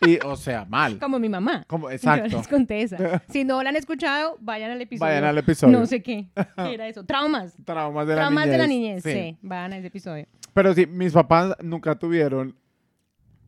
[0.00, 0.98] y, o sea, mal.
[0.98, 1.64] Como mi mamá.
[1.66, 2.38] Como, Yo exacto.
[2.38, 3.22] les conté esa.
[3.28, 5.06] Si no la han escuchado, vayan al episodio.
[5.06, 5.78] Vayan al episodio.
[5.78, 6.28] No sé qué.
[6.34, 7.04] ¿Qué era eso?
[7.04, 7.54] Traumas.
[7.66, 8.52] Traumas de la Traumas niñez.
[8.52, 9.02] de la niñez.
[9.02, 9.12] Sí.
[9.12, 9.38] Sí.
[9.42, 10.26] vayan a ese episodio.
[10.54, 12.56] Pero sí, mis papás nunca tuvieron,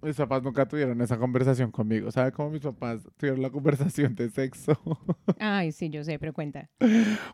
[0.07, 2.11] mis papás nunca tuvieron esa conversación conmigo.
[2.11, 4.79] ¿Sabe cómo mis papás tuvieron la conversación de sexo?
[5.39, 6.69] Ay, sí, yo sé, pero cuenta.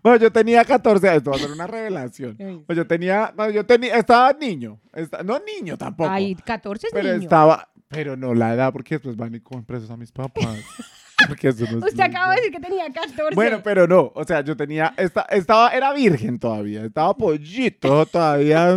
[0.02, 2.64] Bueno, yo tenía 14 años, esto va a ser una revelación.
[2.66, 4.80] Pues yo tenía, cuando yo tenía, estaba niño,
[5.24, 7.22] no niño tampoco, Ay, 14 es pero niño.
[7.22, 10.58] estaba, pero no la edad, porque después van y cogen presos a mis papás.
[11.28, 13.34] Porque eso no es Usted acaba de decir que tenía 14.
[13.36, 18.76] Bueno, pero no, o sea, yo tenía, esta- estaba, era virgen todavía, estaba pollito, todavía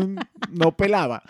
[0.52, 1.24] no pelaba.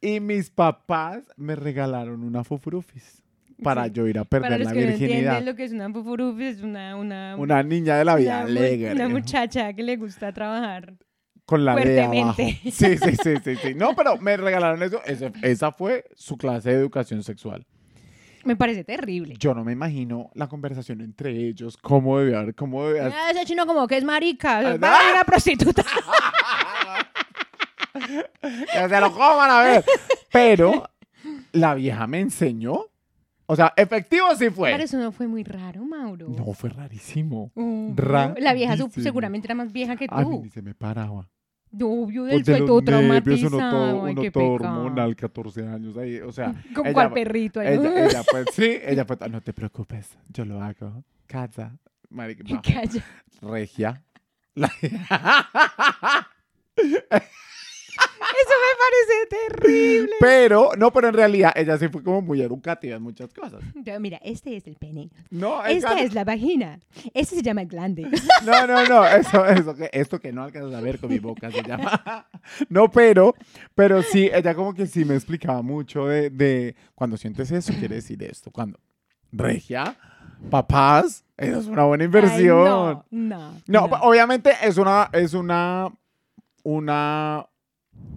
[0.00, 3.22] Y mis papás me regalaron una fufurufis
[3.62, 3.90] para Sí.
[3.94, 5.16] yo ir a Para perder los la que no virginidad.
[5.18, 8.44] entienden lo que es una fufurufi, es una, una, Una niña de la vida una
[8.44, 8.92] alegre.
[8.92, 10.94] una muchacha que le gusta trabajar.
[11.44, 12.36] con la D abajo.
[12.64, 13.74] Sí, sí, sí, sí, sí.
[13.74, 15.00] No, pero me regalaron eso.
[15.06, 17.66] Ese- esa fue su clase de educación sexual.
[18.44, 19.34] Me parece terrible.
[19.38, 23.12] Yo no me imagino la conversación entre ellos, cómo debe haber, cómo debe haber.
[23.14, 24.76] Ah, ese chino como que es marica.
[24.76, 25.84] Va a ir a prostituta.
[28.00, 29.84] Que se lo coman a ver.
[30.32, 30.88] Pero
[31.52, 32.84] la vieja me enseñó.
[33.46, 34.70] O sea, efectivo sí fue.
[34.72, 36.28] Pero eso no fue muy raro, Mauro.
[36.28, 37.50] No, fue rarísimo.
[37.54, 38.44] Oh, Rarísimo.
[38.44, 40.42] La vieja seguramente era más vieja que A mí tú.
[40.44, 41.28] ni se me paraba.
[41.82, 43.70] Obvio Pues del los nervios, uno traumatizado.
[43.70, 46.18] todo, Ay, uno qué todo hormonal, 14 años ahí.
[46.20, 47.74] O sea, Con ella cual perrito ahí.
[47.74, 51.02] ella, ella pues sí, ella pues, no te preocupes, yo lo hago.
[51.26, 51.76] Casa,
[52.10, 52.62] marica, bajo.
[52.62, 53.04] Calla.
[53.42, 54.02] regia.
[54.54, 54.70] La-
[58.40, 60.12] Eso me parece terrible.
[60.20, 63.60] pero, no, pero en realidad ella sí fue como muy educativa en muchas cosas.
[63.74, 65.10] Entonces, Mira, este es el pene.
[65.30, 66.80] No, Esta es la vagina.
[67.14, 68.02] Este se llama el glande.
[68.46, 71.50] no, no, no, eso, eso, que, esto que no alcanzas a ver con mi boca
[71.50, 72.26] se llama.
[72.70, 73.34] No, pero,
[73.74, 77.96] pero sí, ella como que sí me explicaba mucho de, de cuando sientes eso, quiere
[77.96, 78.50] decir esto.
[78.50, 78.78] Cuando,
[79.32, 79.96] regia,
[80.50, 82.66] papás, eso es una buena inversión.
[82.66, 83.88] Ay, no, no.
[83.88, 85.88] No, obviamente es una, es una,
[86.62, 87.46] una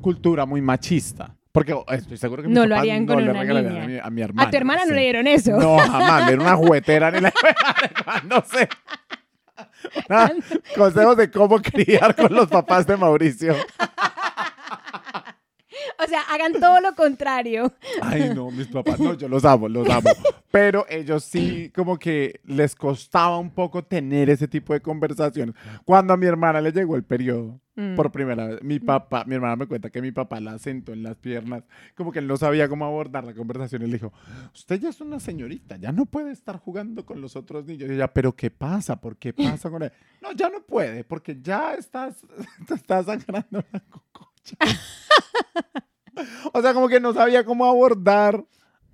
[0.02, 1.36] cultura muy machista.
[1.52, 3.84] Porque estoy seguro que No lo harían no con le una niña.
[3.84, 4.48] a mi, a mi hermana.
[4.48, 5.52] A tu hermana no le dieron eso.
[5.58, 7.34] No, jamás, le era una juguetera ni la
[8.30, 8.70] no sé.
[10.08, 10.32] Nada,
[10.76, 13.54] consejos de cómo criar con los papás de Mauricio.
[16.04, 17.72] O sea, hagan todo lo contrario.
[18.02, 20.10] Ay, no, mis papás, no, yo los amo, los amo.
[20.52, 25.56] Pero ellos sí, como que les costaba un poco tener ese tipo de conversaciones.
[25.86, 27.96] Cuando a mi hermana le llegó el periodo, Mm.
[27.96, 31.04] por primera vez, mi papá, mi hermana me cuenta que mi papá la sentó en
[31.04, 31.64] las piernas,
[31.96, 33.82] como que él no sabía cómo abordar la conversación.
[33.82, 34.12] Él dijo,
[34.54, 37.90] usted ya es una señorita, ya no puede estar jugando con los otros niños.
[37.90, 39.00] Y ella, pero ¿qué pasa?
[39.00, 39.92] ¿Por qué pasa con él?
[40.22, 42.26] No, ya no puede, porque ya estás,
[42.68, 44.31] te estás sangrando la cococha.
[46.54, 48.44] o sea, como que no sabía cómo abordar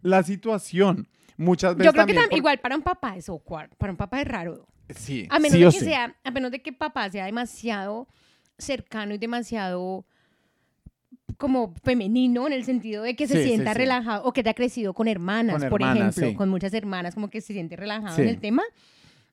[0.01, 1.07] la situación.
[1.37, 3.69] Muchas veces Yo creo que también tam- por- igual para un papá es awkward.
[3.77, 4.67] Para un papá es raro.
[4.89, 5.85] Sí, A menos sí de que sí.
[5.85, 8.07] sea, a menos de que papá sea demasiado
[8.57, 10.05] cercano y demasiado
[11.37, 14.53] como femenino en el sentido de que se Sí, sienta relajado o que te ha
[14.55, 18.19] crecido con hermanas, Con por hermanas, ejemplo, con muchas hermanas, como que se siente relajado
[18.21, 18.63] en el tema.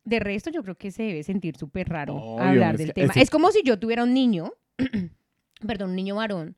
[0.05, 2.93] De resto, yo creo que se debe sentir súper raro Obvio, hablar es del que
[2.95, 3.13] tema.
[3.13, 4.53] ese- Es como si yo tuviera un niño,
[5.67, 6.55] perdón, un niño varón,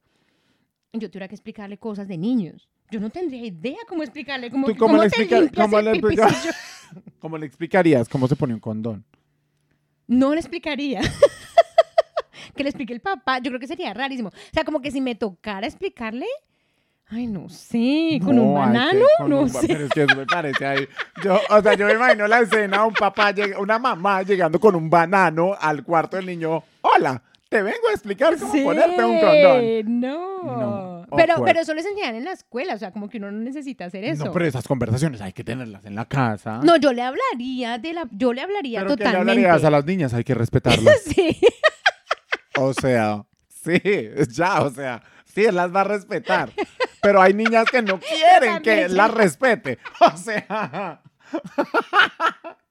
[0.93, 2.69] yo tuviera que explicarle cosas de niños.
[2.91, 5.81] Yo no tendría idea cómo explicarle, cómo, ¿Tú que- cómo cómo le te explica- cómo
[5.81, 6.29] le explica-
[7.19, 9.05] ¿Cómo le explicarías cómo se pone un condón?
[10.07, 11.01] No le explicaría.
[12.55, 14.29] que le explique el papá, yo creo que sería rarísimo.
[14.29, 16.27] O sea, como que si me tocara explicarle,
[17.09, 19.67] ay, no sé, con un No, que- banano, con no un sé.
[19.67, 20.89] Pero es que eso me parece ahí.
[21.25, 24.75] Yo, o sea, yo me imagino la escena, un papá, llega- una mamá llegando con
[24.77, 26.63] un banano al cuarto del niño.
[26.83, 30.01] Hola, te vengo a explicar cómo ponerte un condón.
[30.01, 30.27] No.
[31.07, 31.47] No, Pero, awkward.
[31.47, 34.05] pero eso les enseñan en la escuela, o sea, como que uno no necesita hacer
[34.05, 34.25] eso.
[34.25, 36.61] No, pero esas conversaciones hay que tenerlas en la casa.
[36.65, 39.31] No, yo le hablaría de la, yo le hablaría pero que le totalmente.
[39.47, 41.01] hablarías a las niñas, hay que respetarlas.
[41.05, 41.39] Sí.
[42.59, 43.81] O sea, sí,
[44.31, 46.51] ya, o sea, sí, él las va a respetar.
[47.03, 48.01] Pero hay niñas que no
[48.41, 49.79] quieren que las respete.
[50.01, 51.03] O sea,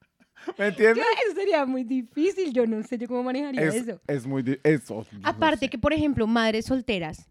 [0.57, 1.05] ¿me entiendes?
[1.27, 3.99] Eso sería muy difícil, yo no sé yo cómo manejaría Es, eso.
[4.07, 4.59] es muy...
[4.63, 5.69] Eso, no Aparte sé.
[5.69, 7.27] que, por ejemplo, madres solteras,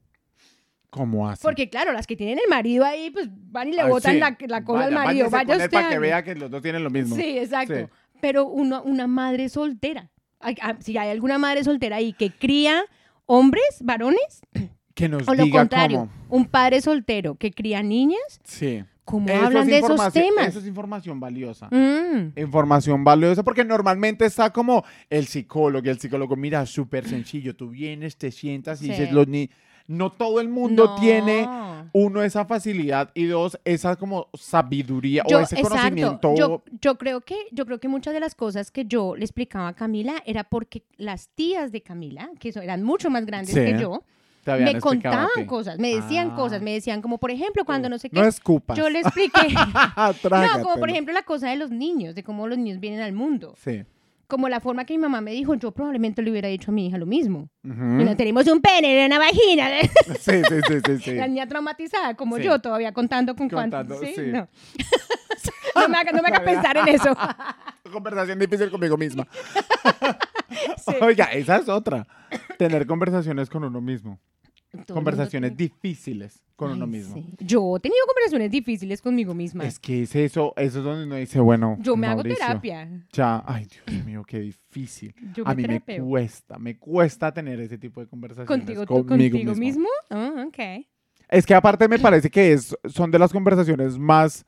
[0.90, 1.42] ¿Cómo hace?
[1.42, 4.18] porque claro, las que tienen el marido ahí, pues van y le Ah, botan sí.
[4.20, 5.70] la, la cosa Vaya, al marido, vaya usted.
[5.70, 7.16] para que vea que los dos tienen lo mismo.
[7.16, 7.74] Sí, exacto.
[7.74, 7.86] Sí.
[8.20, 12.84] Pero uno, una madre soltera, ah, si hay alguna madre soltera ahí que cría
[13.26, 14.40] hombres, varones,
[14.94, 16.12] Que nos o lo diga contrario, cómo.
[16.28, 18.84] un padre soltero que cría niñas, Sí.
[19.04, 20.48] ¿Cómo Eso hablan es de esos temas?
[20.48, 21.68] Eso es información valiosa.
[21.70, 22.38] Mm.
[22.38, 27.70] Información valiosa porque normalmente está como el psicólogo y el psicólogo, mira, súper sencillo, tú
[27.70, 28.90] vienes, te sientas y Sí.
[28.92, 29.50] dices, los ni...
[29.86, 30.94] no todo el mundo No.
[31.00, 31.46] tiene,
[31.92, 35.68] uno, esa facilidad y dos, esa como sabiduría Yo- o ese exacto.
[35.76, 36.34] conocimiento.
[36.36, 39.68] Yo, yo creo que, yo creo que muchas de las cosas que yo le explicaba
[39.68, 43.78] a Camila era porque las tías de Camila, que eran mucho más grandes Sí, que
[43.78, 44.02] yo,
[44.46, 46.36] me contaban cosas, me decían Ah.
[46.36, 48.76] cosas, me decían como por ejemplo cuando no sé qué, No escupas.
[48.76, 49.40] yo le expliqué,
[50.30, 53.12] no, como por ejemplo la cosa de los niños, de cómo los niños vienen al
[53.12, 53.84] mundo, Sí.
[54.26, 56.86] como la forma que mi mamá me dijo, yo probablemente le hubiera dicho a mi
[56.86, 57.48] hija lo mismo.
[57.62, 59.68] Y no tenemos un pene una vagina.
[60.20, 61.12] Sí, sí, sí, sí, sí.
[61.14, 62.42] La niña traumatizada, como Sí.
[62.44, 63.86] yo, todavía contando con cuántos.
[63.86, 64.22] Contando, Sí, sí.
[64.32, 64.48] no.
[65.80, 67.16] no me haga, no haga pensar en eso.
[67.92, 69.26] Conversación difícil conmigo misma.
[70.78, 70.94] Sí.
[71.00, 72.06] Oiga, esa es otra.
[72.58, 74.20] Tener conversaciones con uno mismo.
[74.86, 77.14] Todo Conversaciones difíciles con Ay, uno mismo.
[77.14, 77.34] sí.
[77.40, 79.64] Yo he tenido conversaciones difíciles conmigo misma.
[79.64, 83.06] Es que es eso, eso es donde uno dice, bueno, yo me Mauricio, hago terapia.
[83.12, 85.14] Ya, ay, Dios mío, qué difícil.
[85.34, 89.36] Yo A mí me cuesta, me cuesta tener ese tipo de conversaciones ¿Contigo, tú- conmigo
[89.38, 89.58] contigo mismo.
[89.58, 89.88] mismo?
[90.10, 90.86] Ah, ok.
[91.28, 94.44] Es que aparte me parece que es, son de las conversaciones más,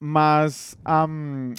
[0.00, 1.54] más, am,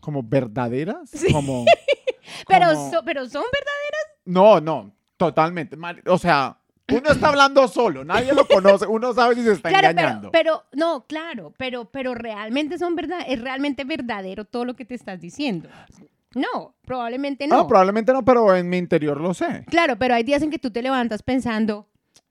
[0.00, 1.32] como verdaderas, Sí.
[1.32, 1.64] como...
[2.48, 4.06] Pero, como- so- pero son verdaderas.
[4.24, 5.76] No, no, totalmente.
[6.06, 6.58] O sea,
[6.92, 10.30] uno está hablando solo, nadie lo conoce, uno sabe si se está Claro, engañando.
[10.32, 14.84] pero, pero, no, claro, pero, pero realmente son verdad, es realmente verdadero todo lo que
[14.84, 15.68] te estás diciendo.
[16.34, 17.56] No, probablemente no.
[17.58, 19.64] No, probablemente no, pero en mi interior lo sé.
[19.70, 21.86] Claro, pero hay días en que tú te levantas pensando,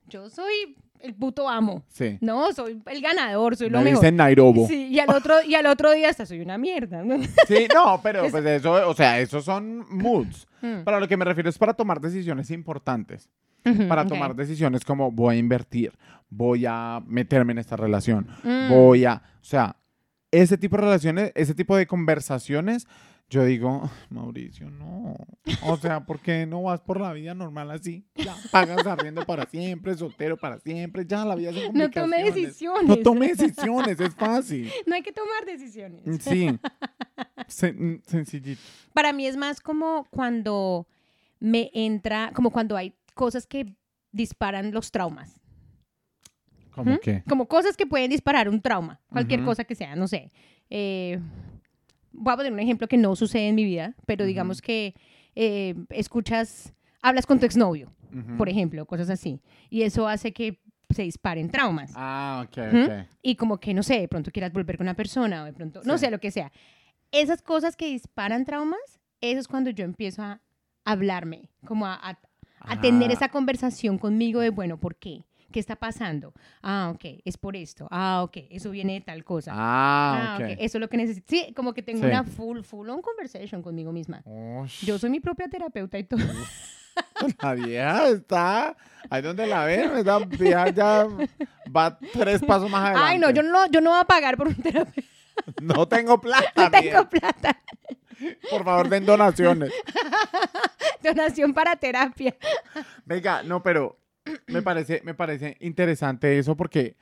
[0.06, 1.82] yo soy el puto amo.
[1.88, 2.18] Sí.
[2.20, 4.00] No, soy el ganador, soy lo Me mejor.
[4.00, 4.66] dicen Nairobi.
[4.66, 4.74] Sí.
[4.74, 7.02] Sí, y al otro, y al otro día hasta soy una mierda.
[7.04, 7.16] ¿no?
[7.18, 10.46] no, pero pues eso, o sea, esos son moods.
[10.62, 10.82] Mm.
[10.84, 13.28] Para lo que me refiero es para tomar decisiones importantes.
[13.88, 15.92] Para tomar decisiones como voy a invertir,
[16.30, 18.68] voy a meterme en esta relación, Mm.
[18.70, 19.74] voy a, o sea,
[20.30, 22.86] ese tipo de relaciones, ese tipo de conversaciones,
[23.28, 25.14] yo digo, Mauricio, no.
[25.64, 28.04] O sea, ¿por qué no vas por la vida normal así?
[28.14, 32.84] Ya, pagas arriendo para siempre, soltero para siempre, ya la vida es No tome decisiones.
[32.88, 34.70] No tome decisiones, es fácil.
[34.86, 36.02] No hay que tomar decisiones.
[36.22, 36.56] Sí.
[37.48, 38.60] Sen- sencillito.
[38.92, 40.86] Para mí es más como cuando
[41.40, 43.74] me entra, como cuando hay cosas que
[44.12, 45.40] disparan los traumas.
[46.70, 46.98] ¿Cómo ¿Mm?
[46.98, 47.22] que?
[47.28, 50.30] Como cosas que pueden disparar un trauma, cualquier cosa que sea, no sé.
[50.70, 51.18] Eh,
[52.18, 54.94] voy a poner un ejemplo que no sucede en mi vida, pero digamos que
[55.34, 57.92] eh, escuchas, hablas con tu exnovio,
[58.36, 61.92] por ejemplo, cosas así, y eso hace que se disparen traumas.
[61.94, 63.06] Ah, ok, ok.
[63.22, 65.80] Y como que, no sé, de pronto quieras volver con una persona o de pronto,
[65.84, 66.52] no sé, lo que sea.
[67.12, 70.40] Esas cosas que disparan traumas, eso es cuando yo empiezo a
[70.84, 72.18] hablarme, como a, a-
[72.60, 75.24] a tener Ah, esa conversación conmigo de, bueno, ¿por qué?
[75.56, 76.34] ¿Qué está pasando?
[76.62, 77.88] Ah, ok, es por esto.
[77.90, 79.52] Ah, ok, eso viene de tal cosa.
[79.54, 80.50] Ah, Ah, ok.
[80.50, 81.24] ok, eso es lo que necesito.
[81.30, 82.04] Sí, como que tengo Sí.
[82.08, 84.22] una full, full on conversation conmigo misma.
[84.82, 86.20] Yo soy mi propia terapeuta y todo.
[87.40, 88.76] La vieja está.
[89.08, 91.06] Ahí donde la ven, esa vieja ya
[91.74, 93.08] va tres pasos más adelante.
[93.12, 95.08] Ay, no, yo no, yo no voy a pagar por un terapeuta.
[95.62, 96.52] No tengo plata.
[96.64, 97.58] No tengo plata.
[98.50, 99.72] Por favor, den donaciones.
[101.02, 102.34] Donación para terapia.
[103.06, 103.98] Venga, no, pero
[104.46, 106.96] me parece, me parece interesante eso porque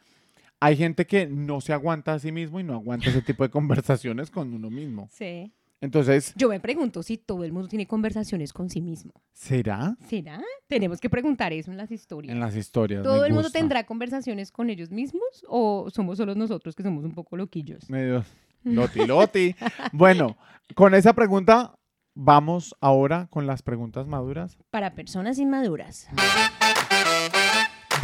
[0.60, 3.50] hay gente que no se aguanta a sí mismo y no aguanta ese tipo de
[3.50, 5.08] conversaciones con uno mismo.
[5.12, 5.52] Sí.
[5.80, 9.12] Entonces, Yo me pregunto si todo el mundo tiene conversaciones con sí mismo.
[9.34, 9.96] ¿será?
[10.08, 10.42] ¿Será?
[10.66, 12.32] Tenemos que preguntar eso en las historias.
[12.32, 13.02] En las historias.
[13.02, 17.12] ¿Todo el mundo tendrá conversaciones con ellos mismos o somos solo nosotros que somos un
[17.12, 17.90] poco loquillos?
[17.90, 18.24] Medio
[18.62, 19.54] loti loti.
[19.92, 20.38] bueno,
[20.74, 21.74] con esa pregunta
[22.14, 24.56] vamos ahora con las preguntas maduras.
[24.70, 26.08] Para personas inmaduras.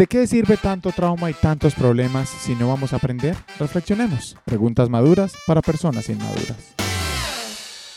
[0.00, 3.36] ¿De qué sirve tanto trauma y tantos problemas si no vamos a aprender?
[3.58, 4.34] Reflexionemos.
[4.46, 6.74] Preguntas maduras para personas inmaduras.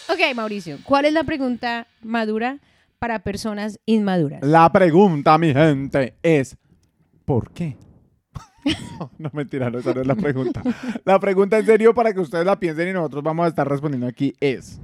[0.10, 2.60] Ok, Mauricio, ¿cuál es la pregunta madura
[3.00, 4.42] para personas inmaduras?
[4.44, 6.58] La pregunta, mi gente, es
[7.24, 7.78] ¿por qué?
[9.18, 10.62] no, mentira, no, esa no es la pregunta.
[11.06, 14.08] La pregunta en serio para que ustedes la piensen y nosotros vamos a estar respondiendo
[14.08, 14.82] aquí es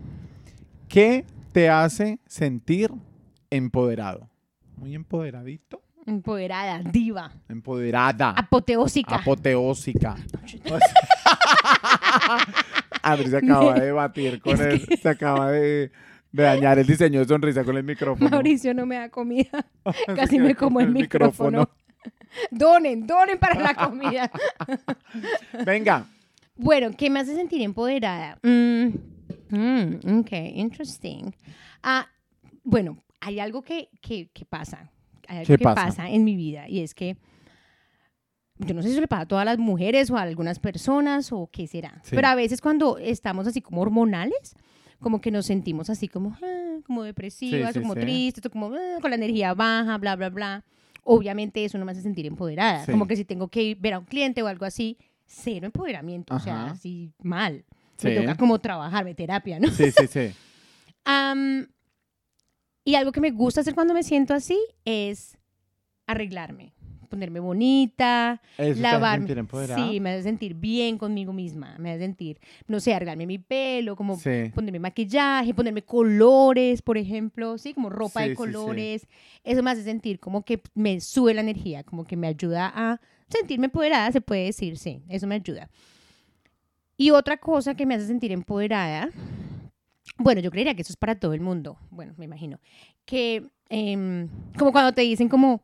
[0.87, 2.93] ¿qué te hace sentir
[3.49, 4.29] empoderado?
[4.77, 5.81] Muy empoderadito.
[6.05, 8.31] Empoderada, diva, Empoderada.
[8.31, 9.15] apoteósica.
[9.17, 10.15] Apoteósica.
[13.03, 14.85] Andrés se acaba de batir con él.
[15.01, 15.91] Se acaba de,
[16.31, 18.29] de dañar el diseño de sonrisa con el micrófono.
[18.29, 19.65] Mauricio no me da comida.
[20.15, 21.69] Casi me como el micrófono.
[22.51, 24.31] Donen, donen para la comida.
[25.65, 26.05] Venga,
[26.55, 28.37] Bueno, ¿qué me hace sentir empoderada?
[28.43, 28.87] Mm,
[29.49, 31.31] mm, ok, interesting.
[31.83, 32.07] Ah,
[32.63, 34.89] bueno, hay algo que, que, que pasa.
[35.29, 35.85] Hay algo ¿Qué que pasa?
[35.85, 36.09] pasa?
[36.09, 37.15] en mi vida y es que
[38.57, 41.31] yo no sé si eso le pasa a todas las mujeres o a algunas personas
[41.31, 42.01] o qué será.
[42.03, 42.15] Sí.
[42.15, 44.55] Pero a veces cuando estamos así como hormonales,
[44.99, 48.97] como que nos sentimos así como, ah, como depresivas, Sí, sí, como tristes, como ah,
[49.01, 50.65] con la energía baja, bla, bla, bla.
[51.03, 52.85] Obviamente eso no me hace sentir empoderada.
[52.85, 56.35] Como que si tengo que ir ver a un cliente o algo así, cero empoderamiento.
[56.35, 56.71] O sea, Ajá.
[56.71, 57.63] así mal.
[58.03, 59.69] Me toca como trabajarme, terapia, ¿no?
[59.69, 60.31] sí, sí, sí.
[61.05, 61.67] Am,
[62.83, 65.37] y algo que me gusta hacer cuando me siento así es
[66.07, 66.73] arreglarme,
[67.09, 69.19] ponerme bonita, Eso lavarme.
[69.27, 69.87] sentir empoderada.
[69.91, 73.95] Sí, me hace sentir bien conmigo misma, me hace sentir, no sé, arreglarme mi pelo,
[73.95, 74.51] como Sí.
[74.53, 78.35] ponerme maquillaje, ponerme colores, por ejemplo, sí, como ropa Sí, de sí.
[78.35, 79.07] colores.
[79.43, 82.99] Eso me hace sentir como que me sube la energía, como que me ayuda a
[83.27, 85.69] sentirme empoderada, se puede decir, sí, eso me ayuda.
[86.97, 89.09] Y otra cosa que me hace sentir empoderada,
[90.17, 92.59] bueno, yo creería que eso es para todo el mundo, bueno, me imagino,
[93.05, 95.61] que em, como cuando te dicen como,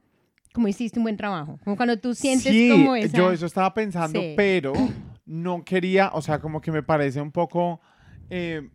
[0.54, 3.18] como hiciste un buen trabajo, como cuando tú sientes sí, como esa...
[3.18, 4.34] yo eso estaba pensando, Sí.
[4.38, 4.74] pero
[5.26, 7.82] no quería, o sea, como que me parece un poco,
[8.30, 8.70] eh,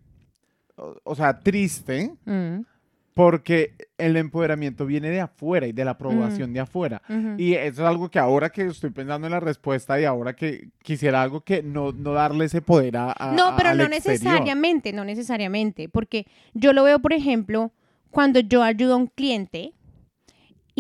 [0.77, 2.61] o, o sea, triste, Mm,
[3.15, 7.03] porque el empoderamiento viene de afuera y de la aprobación de afuera.
[7.39, 10.69] Y eso es algo que ahora que estoy pensando en la respuesta y ahora que
[10.83, 13.91] quisiera algo que no, no darle ese poder a, a- No, pero no exterior.
[13.91, 17.73] necesariamente, no necesariamente, porque yo lo veo, por ejemplo,
[18.11, 19.73] cuando yo ayudo a un cliente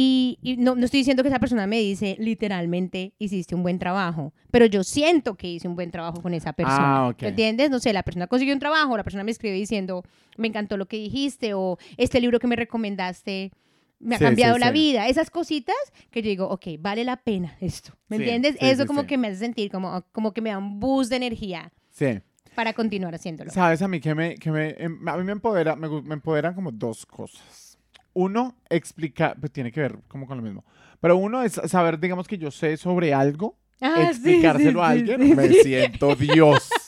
[0.02, 3.78] y, y no, no estoy diciendo que esa persona me dice literalmente hiciste un buen
[3.78, 6.96] trabajo, pero yo siento que hice un buen trabajo con esa persona.
[6.98, 7.22] Ah, ok.
[7.24, 7.70] ¿Entiendes?
[7.70, 10.02] No sé, la persona consiguió un trabajo, la persona me escribe diciendo
[10.36, 13.50] me encantó lo que dijiste o este libro que me recomendaste
[13.98, 14.72] me ha Sí, sí, cambiado la sí.
[14.72, 15.08] vida.
[15.08, 15.76] Esas cositas
[16.10, 17.92] que yo digo, ok, vale la pena esto.
[18.08, 18.56] ¿Me entiendes?
[18.58, 21.70] Eso como que me hace sentir como, como que me da un boost de energía
[21.90, 22.18] Sí.
[22.54, 23.50] para continuar haciéndolo.
[23.50, 26.54] ¿Sabes a mí que me, que me, em, a mí me empodera, me, me empoderan
[26.54, 27.69] como dos cosas.
[28.12, 30.64] Uno, explicar, pues tiene que ver como con lo mismo.
[31.00, 35.22] Pero uno es saber, digamos que yo sé sobre algo, Ah, explicárselo sí, a alguien,
[35.22, 36.68] sí, me siento Dios.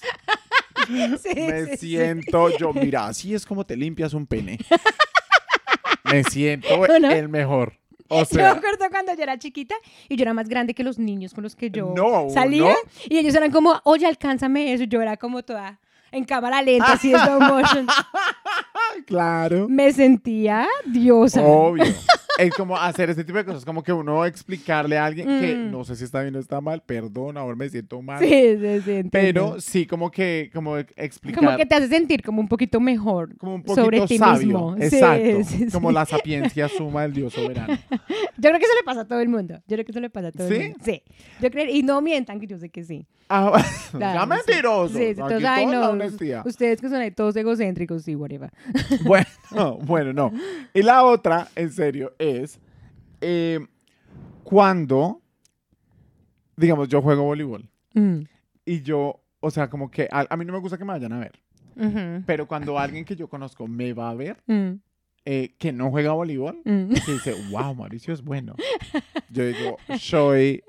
[0.89, 4.59] Me siento yo, mira, así es como te limpias un pene.
[6.05, 7.11] me siento ¿O no?
[7.11, 7.75] el mejor.
[8.09, 9.75] O Yo me sea, acuerdo cuando yo era chiquita
[10.09, 12.75] y yo era más grande que los niños con los que yo No, salía.
[13.09, 14.85] Y ellos eran como, oye, alcánzame eso.
[14.85, 15.79] Yo era como toda
[16.11, 17.87] en cámara lenta, así en slow motion.
[19.07, 19.69] claro.
[19.69, 21.43] Me sentía diosa.
[21.43, 21.85] Obvio.
[22.39, 25.71] Es como hacer este tipo de cosas, como que uno explicarle a alguien que Mm.
[25.71, 28.19] no sé si está bien o está mal, perdón, ahora me siento mal.
[28.21, 28.91] Sí, sí, sí.
[28.93, 29.11] entiendo.
[29.11, 31.45] Pero sí, como que, como explicar.
[31.45, 33.37] Como que te hace sentir como un poquito mejor.
[33.37, 34.47] como un poquito sobre ti sabio.
[34.47, 34.77] mismo.
[34.79, 35.45] Exacto.
[35.45, 35.95] sí, Como sí.
[35.95, 37.75] la sapiencia suma del dios soberano.
[38.39, 39.55] Yo creo que eso le pasa a todo el mundo.
[39.69, 40.55] Yo creo que eso le pasa a todo ¿Sí?
[40.55, 40.79] el mundo.
[40.85, 41.03] Sí.
[41.41, 43.07] Yo creo, y no mientan que yo sé que sí.
[43.29, 44.99] Ah, Claro, ya mentiroso.
[44.99, 45.93] Sí, todos, ay, no.
[46.45, 48.51] Ustedes que son ahí todos egocéntricos, sí, whatever.
[49.05, 49.27] Bueno,
[49.83, 50.33] bueno, no.
[50.75, 52.61] Y la otra, en serio, es
[53.21, 53.61] eh,
[54.45, 55.21] cuando,
[56.57, 58.21] digamos, yo juego voleibol Mm,
[58.65, 61.13] y yo, o sea, como que a, a mí no me gusta que me vayan
[61.13, 61.33] a ver,
[62.27, 64.73] pero cuando alguien que yo conozco me va a ver, mm,
[65.25, 66.95] eh, que no juega voleibol, mm.
[67.07, 68.55] que dice, wow, Mauricio es bueno.
[69.31, 70.65] Yo digo, soy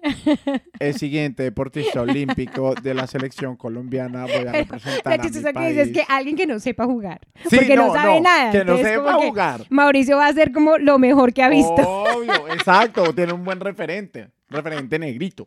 [0.80, 5.28] el siguiente deportista olímpico de la selección colombiana, voy a representar Lo a mi que
[5.30, 5.92] dices país.
[5.92, 7.22] que alguien que no sepa jugar.
[7.50, 8.52] Sí, porque no, sabe nada.
[8.52, 9.66] Que no entonces sepa jugar.
[9.70, 11.74] Mauricio va a ser como lo mejor que ha visto.
[11.74, 15.44] Obvio, exacto, tiene un buen referente, referente negrito.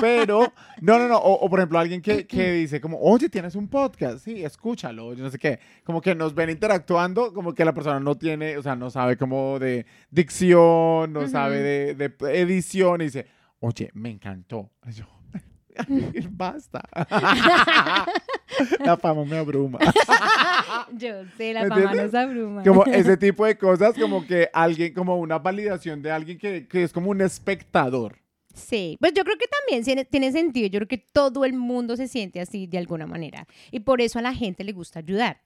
[0.00, 3.54] Pero, no, no, no, o, o por ejemplo alguien que, que dice como, oye, tienes
[3.54, 7.64] un podcast, sí, escúchalo, yo no sé qué, como que nos ven interactuando, como que
[7.64, 12.40] la persona no tiene, o sea, no sabe como de dicción, no sabe de, de
[12.40, 13.26] edición, y dice,
[13.60, 14.70] oye, me encantó.
[14.86, 15.06] Y yo,
[16.30, 16.82] basta.
[18.84, 19.78] La fama me abruma.
[20.92, 22.62] Yo sé, la ¿Me fama nos abruma.
[22.62, 26.82] Como ese tipo de cosas, como que alguien, como una validación de alguien que, que
[26.82, 28.16] es como un espectador.
[28.56, 30.66] Sí, pues yo creo que también tiene, sentido.
[30.68, 33.46] Yo creo que todo el mundo se siente así de alguna manera.
[33.70, 35.42] Y por eso a la gente le gusta ayudar.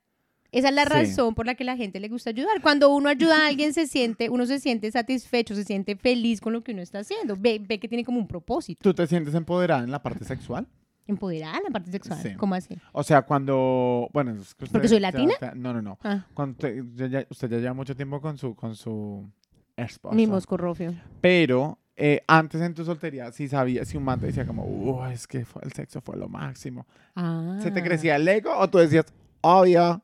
[0.53, 0.89] Esa es la Sí.
[0.89, 2.61] razón por la que la gente le gusta ayudar.
[2.63, 6.53] Cuando uno ayuda a alguien, se siente, uno se siente satisfecho, se siente feliz con
[6.53, 7.37] lo que uno está haciendo.
[7.39, 8.81] Ve, ve que tiene como un propósito.
[8.83, 10.67] ¿Tú te sientes empoderada en la parte sexual?
[11.07, 12.21] Empoderada en la parte sexual.
[12.23, 12.35] Sí.
[12.37, 12.77] ¿Cómo así?
[12.93, 15.35] O sea, cuando, bueno, es que usted ¿Porque soy latina?
[15.41, 15.99] ya- no, no, no.
[16.05, 19.29] Ah, Cuando te- ya- ya- usted ya lleva mucho tiempo con su, con su
[19.77, 20.15] esposa.
[20.15, 20.95] mi moscorrofio.
[21.21, 25.05] Pero eh, antes en tu soltería sí sabía, si un man te decía como, "Uh,
[25.07, 26.87] es que fue- el sexo fue lo máximo.
[27.15, 27.59] Ah.
[27.63, 29.05] ¿Se te crecía el ego o tú decías,
[29.43, 30.03] obvio?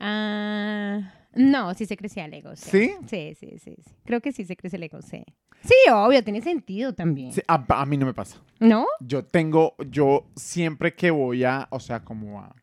[0.00, 2.56] Ah, no, sí se crecía el ego.
[2.56, 2.70] Sí.
[2.70, 2.94] ¿Sí?
[3.06, 3.92] Sí, sí, sí, sí.
[4.04, 5.24] Creo que sí se crece el ego, sí.
[5.62, 7.32] Sí, obvio, tiene sentido también.
[7.32, 8.38] Sí, a, a mí no me pasa.
[8.60, 8.86] ¿No?
[9.00, 12.54] Yo tengo, yo siempre que voy a, o sea, como a,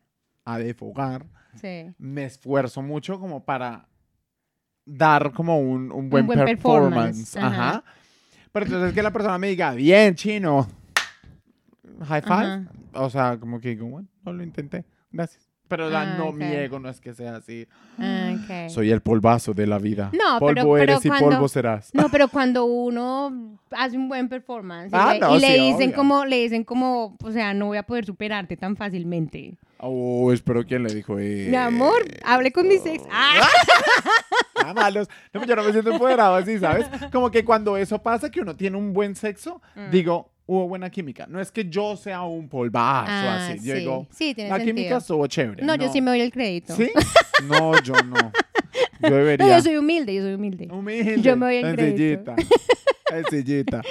[0.44, 1.26] a desfogar,
[1.56, 1.92] Sí.
[1.98, 3.88] me esfuerzo mucho como para
[4.84, 7.34] dar como un, un buen, buen performance.
[7.34, 7.68] performance, ajá.
[7.70, 7.84] Ajá.
[8.52, 10.68] Pero entonces que la persona me diga, bien, chino.
[12.06, 12.34] High five.
[12.34, 12.64] Ajá.
[12.94, 14.84] O sea, como que digo, bueno, no lo intenté.
[15.10, 15.48] Gracias.
[15.68, 16.36] Pero la- Ah, no, ok.
[16.36, 17.66] mi ego no es que sea así.
[17.98, 18.66] Ah.
[18.68, 20.10] Soy el polvazo de la vida.
[20.12, 21.90] No, polvo pero- pero eres y cuando- polvo serás.
[21.94, 25.52] No, pero cuando uno hace un buen performance y Ah, le, no, y le sí,
[25.62, 25.94] dicen obvio.
[25.96, 29.56] como, le dicen como, o sea, no voy a poder superarte tan fácilmente.
[29.78, 31.18] Oh, espero quién le dijo.
[31.18, 33.02] Eh, Mi amor, hable con mis ex.
[33.10, 33.40] Ah,
[34.74, 35.08] Malos.
[35.32, 36.86] No, yo no me siento empoderado así, ¿sabes?
[37.10, 39.90] Como que cuando eso pasa, que uno tiene un buen sexo, Mm.
[39.90, 41.26] digo, hubo buena química.
[41.28, 43.66] No es que yo sea un polvazo Ah, así.
[43.66, 44.64] Yo digo, Sí, la sentido.
[44.64, 45.64] química estuvo chévere.
[45.64, 46.74] no, yo sí me doy el crédito.
[46.76, 46.90] ¿Sí?
[47.48, 48.32] No, yo no.
[49.00, 49.46] Yo debería.
[49.46, 50.68] No, yo soy humilde, yo soy humilde.
[50.70, 51.20] Humilde.
[51.22, 52.34] Yo me doy el Sencillita.
[53.12, 53.82] Sencillita.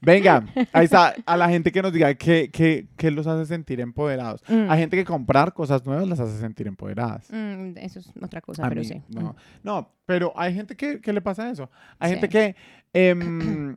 [0.00, 1.14] Venga, ahí está.
[1.26, 4.42] A la gente que nos diga qué, qué, qué los hace sentir empoderados.
[4.48, 4.70] Mm.
[4.70, 7.28] Hay gente que comprar cosas nuevas las hace sentir empoderadas.
[7.30, 9.02] Mm, eso es otra cosa, A pero mí, sí.
[9.08, 9.34] no.
[9.62, 11.70] No, pero hay gente que, que le pasa eso.
[11.98, 12.14] Hay Sí.
[12.16, 12.56] gente que,
[12.92, 13.76] em,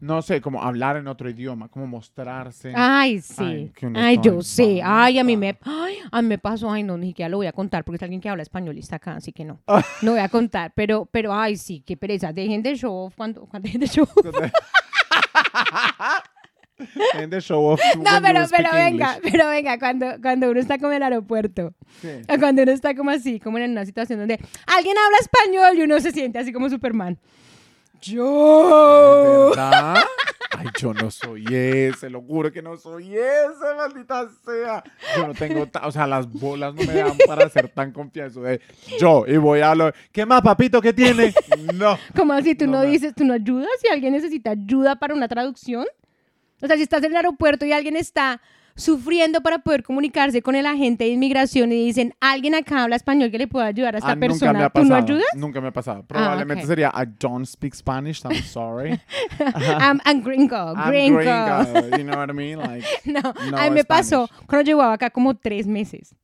[0.00, 2.72] no sé, como hablar en otro idioma, como mostrarse.
[2.74, 3.72] Ay, sí.
[3.94, 4.80] Ay, yo sé.
[4.84, 6.70] Ay, a mí me, ay, a mí me pasó.
[6.70, 8.80] Ay, no, ni siquiera lo voy a contar porque es alguien que habla español y
[8.80, 9.60] está acá, así que no.
[10.02, 10.72] No voy a contar.
[10.74, 12.32] Pero, pero, ay, sí, qué pereza.
[12.32, 14.06] Dejen de show off cuando, cuando dejen de show.
[17.14, 19.32] En the show off No, pero, pero venga, English.
[19.32, 21.72] pero venga, cuando, cuando uno está como en el aeropuerto,
[22.02, 22.08] Sí.
[22.28, 25.82] o cuando uno está como así, como en una situación donde alguien habla español y
[25.84, 27.18] uno se siente así como Superman.
[28.00, 29.50] Yo.
[29.50, 29.96] ¿Verdad?
[30.58, 34.82] Ay, yo no soy ese, lo juro que no soy ese, maldita sea.
[35.16, 38.40] Yo no tengo, ta- o sea, las bolas no me dan para ser tan confianzo
[38.42, 38.60] de
[38.98, 39.94] yo y voy a hablar.
[40.12, 40.80] ¿Qué más, papito?
[40.80, 41.34] ¿Qué tiene?
[41.74, 41.98] No.
[42.16, 45.14] Como así, tú No no, me- dices, tú no ayudas si alguien necesita ayuda para
[45.14, 45.84] una traducción.
[46.62, 48.40] O sea, si estás en el aeropuerto y alguien está
[48.76, 53.30] sufriendo para poder comunicarse con el agente de inmigración y dicen, alguien acá habla español
[53.30, 55.04] que le pueda ayudar a esta Ah, nunca me persona, ha ¿tú no pasado.
[55.04, 55.26] ayudas?
[55.34, 56.02] Nunca me ha pasado.
[56.06, 56.68] Probablemente ok.
[56.68, 59.00] sería I don't speak Spanish, I'm sorry.
[59.56, 61.18] I'm, I'm gringo, I'm gringo.
[61.18, 62.58] gringo, you know what I mean?
[62.66, 63.20] Like, No,
[63.50, 66.14] No a mí me pasó cuando llevaba acá como tres meses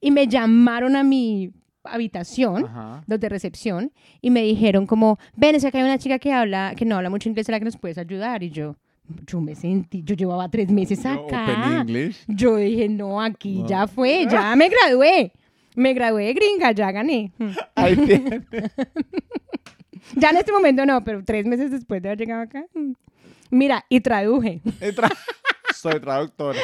[0.00, 1.50] y me llamaron a mi
[1.84, 3.04] habitación ajá.
[3.06, 6.32] los de recepción y me dijeron como, ven, es que acá hay una chica que
[6.32, 8.42] habla, que no habla mucho inglés, ¿será que nos puedes ayudar?
[8.42, 8.76] Y yo,
[9.26, 11.84] yo me sentí, yo llevaba tres meses acá.
[12.28, 13.66] Yo dije, no, aquí No.
[13.68, 15.32] ya fue, ya me gradué.
[15.74, 17.32] Me gradué de gringa, ya gané.
[17.38, 17.50] Hmm.
[20.14, 22.64] Ya en este momento no, pero tres meses después de haber llegado acá.
[22.74, 22.92] hmm.
[23.50, 24.60] Mira, y traduje.
[25.74, 26.58] Soy traductora.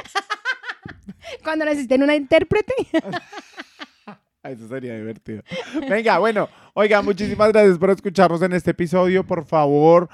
[1.45, 2.73] Cuando necesiten una intérprete.
[4.43, 5.43] Eso sería divertido.
[5.89, 9.25] Venga, bueno, oiga, muchísimas gracias por escucharnos en este episodio.
[9.25, 10.09] Por favor,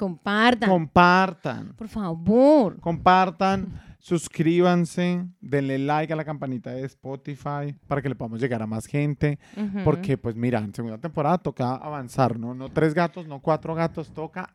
[0.00, 1.74] Compartan, compartan.
[1.76, 2.80] por favor.
[2.80, 8.66] Compartan, suscríbanse, denle like a la campanita de Spotify para que le podamos llegar a
[8.66, 9.38] más gente.
[9.84, 12.54] Porque, pues mira, en segunda temporada toca avanzar, ¿no?
[12.54, 14.54] No tres gatos, no cuatro gatos, toca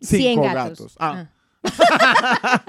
[0.00, 0.96] cinco gatos.
[0.96, 0.96] gatos.
[0.98, 1.28] Ah,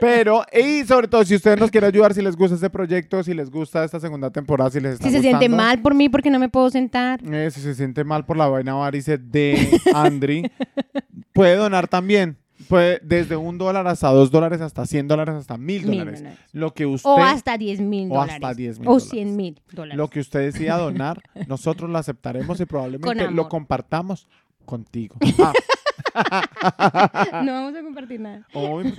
[0.00, 3.34] Pero, y sobre todo, si ustedes nos quieren ayudar, si les gusta este proyecto, si
[3.34, 6.30] les gusta esta segunda temporada, si les está Si se siente mal por mí porque
[6.30, 7.20] no me puedo sentar.
[7.24, 10.50] eh, si se siente mal por la vaina varice de Andri,
[11.34, 12.38] puede donar también.
[12.68, 16.22] Puede desde un dólar hasta dos dólares, hasta cien dólares, hasta mil dólares.
[16.52, 18.34] Lo que usted, O hasta 10 mil o dólares.
[18.36, 19.00] hasta 10 mil O.
[19.00, 19.98] 100 mil dólares.
[19.98, 24.28] lo que usted decida donar, nosotros lo aceptaremos y probablemente lo compartamos
[24.64, 25.16] contigo.
[26.16, 28.46] Ah, No vamos a compartir nada.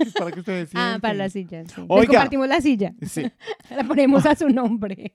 [0.02, 1.64] es para que ustedes Ah, para la silla.
[1.64, 1.82] Sí.
[1.88, 2.06] Oiga.
[2.12, 2.92] compartimos la silla.
[3.06, 3.22] Sí.
[3.70, 5.14] La ponemos a su nombre.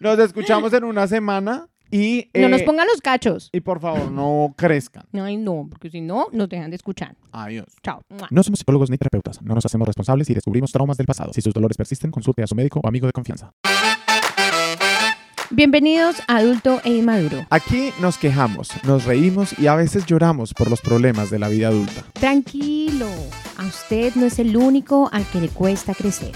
[0.00, 3.48] Nos escuchamos en una semana Y, No nos eh, pongan los cachos.
[3.52, 5.04] y por favor, no crezcan.
[5.12, 7.14] Ay, no, porque si no, nos dejan de escuchar.
[7.32, 7.66] Adiós.
[7.82, 8.02] Chao.
[8.30, 9.40] No somos psicólogos ni terapeutas.
[9.42, 11.32] No nos hacemos responsables si descubrimos traumas del pasado.
[11.32, 13.52] Si sus dolores persisten, consulte a su médico o amigo de confianza.
[15.50, 17.46] Bienvenidos a Adulto e Inmaduro.
[17.50, 21.68] Aquí nos quejamos, nos reímos y a veces lloramos por los problemas de la vida
[21.68, 22.04] adulta.
[22.14, 23.06] Tranquilo,
[23.56, 26.32] a usted no es el único al que le cuesta crecer.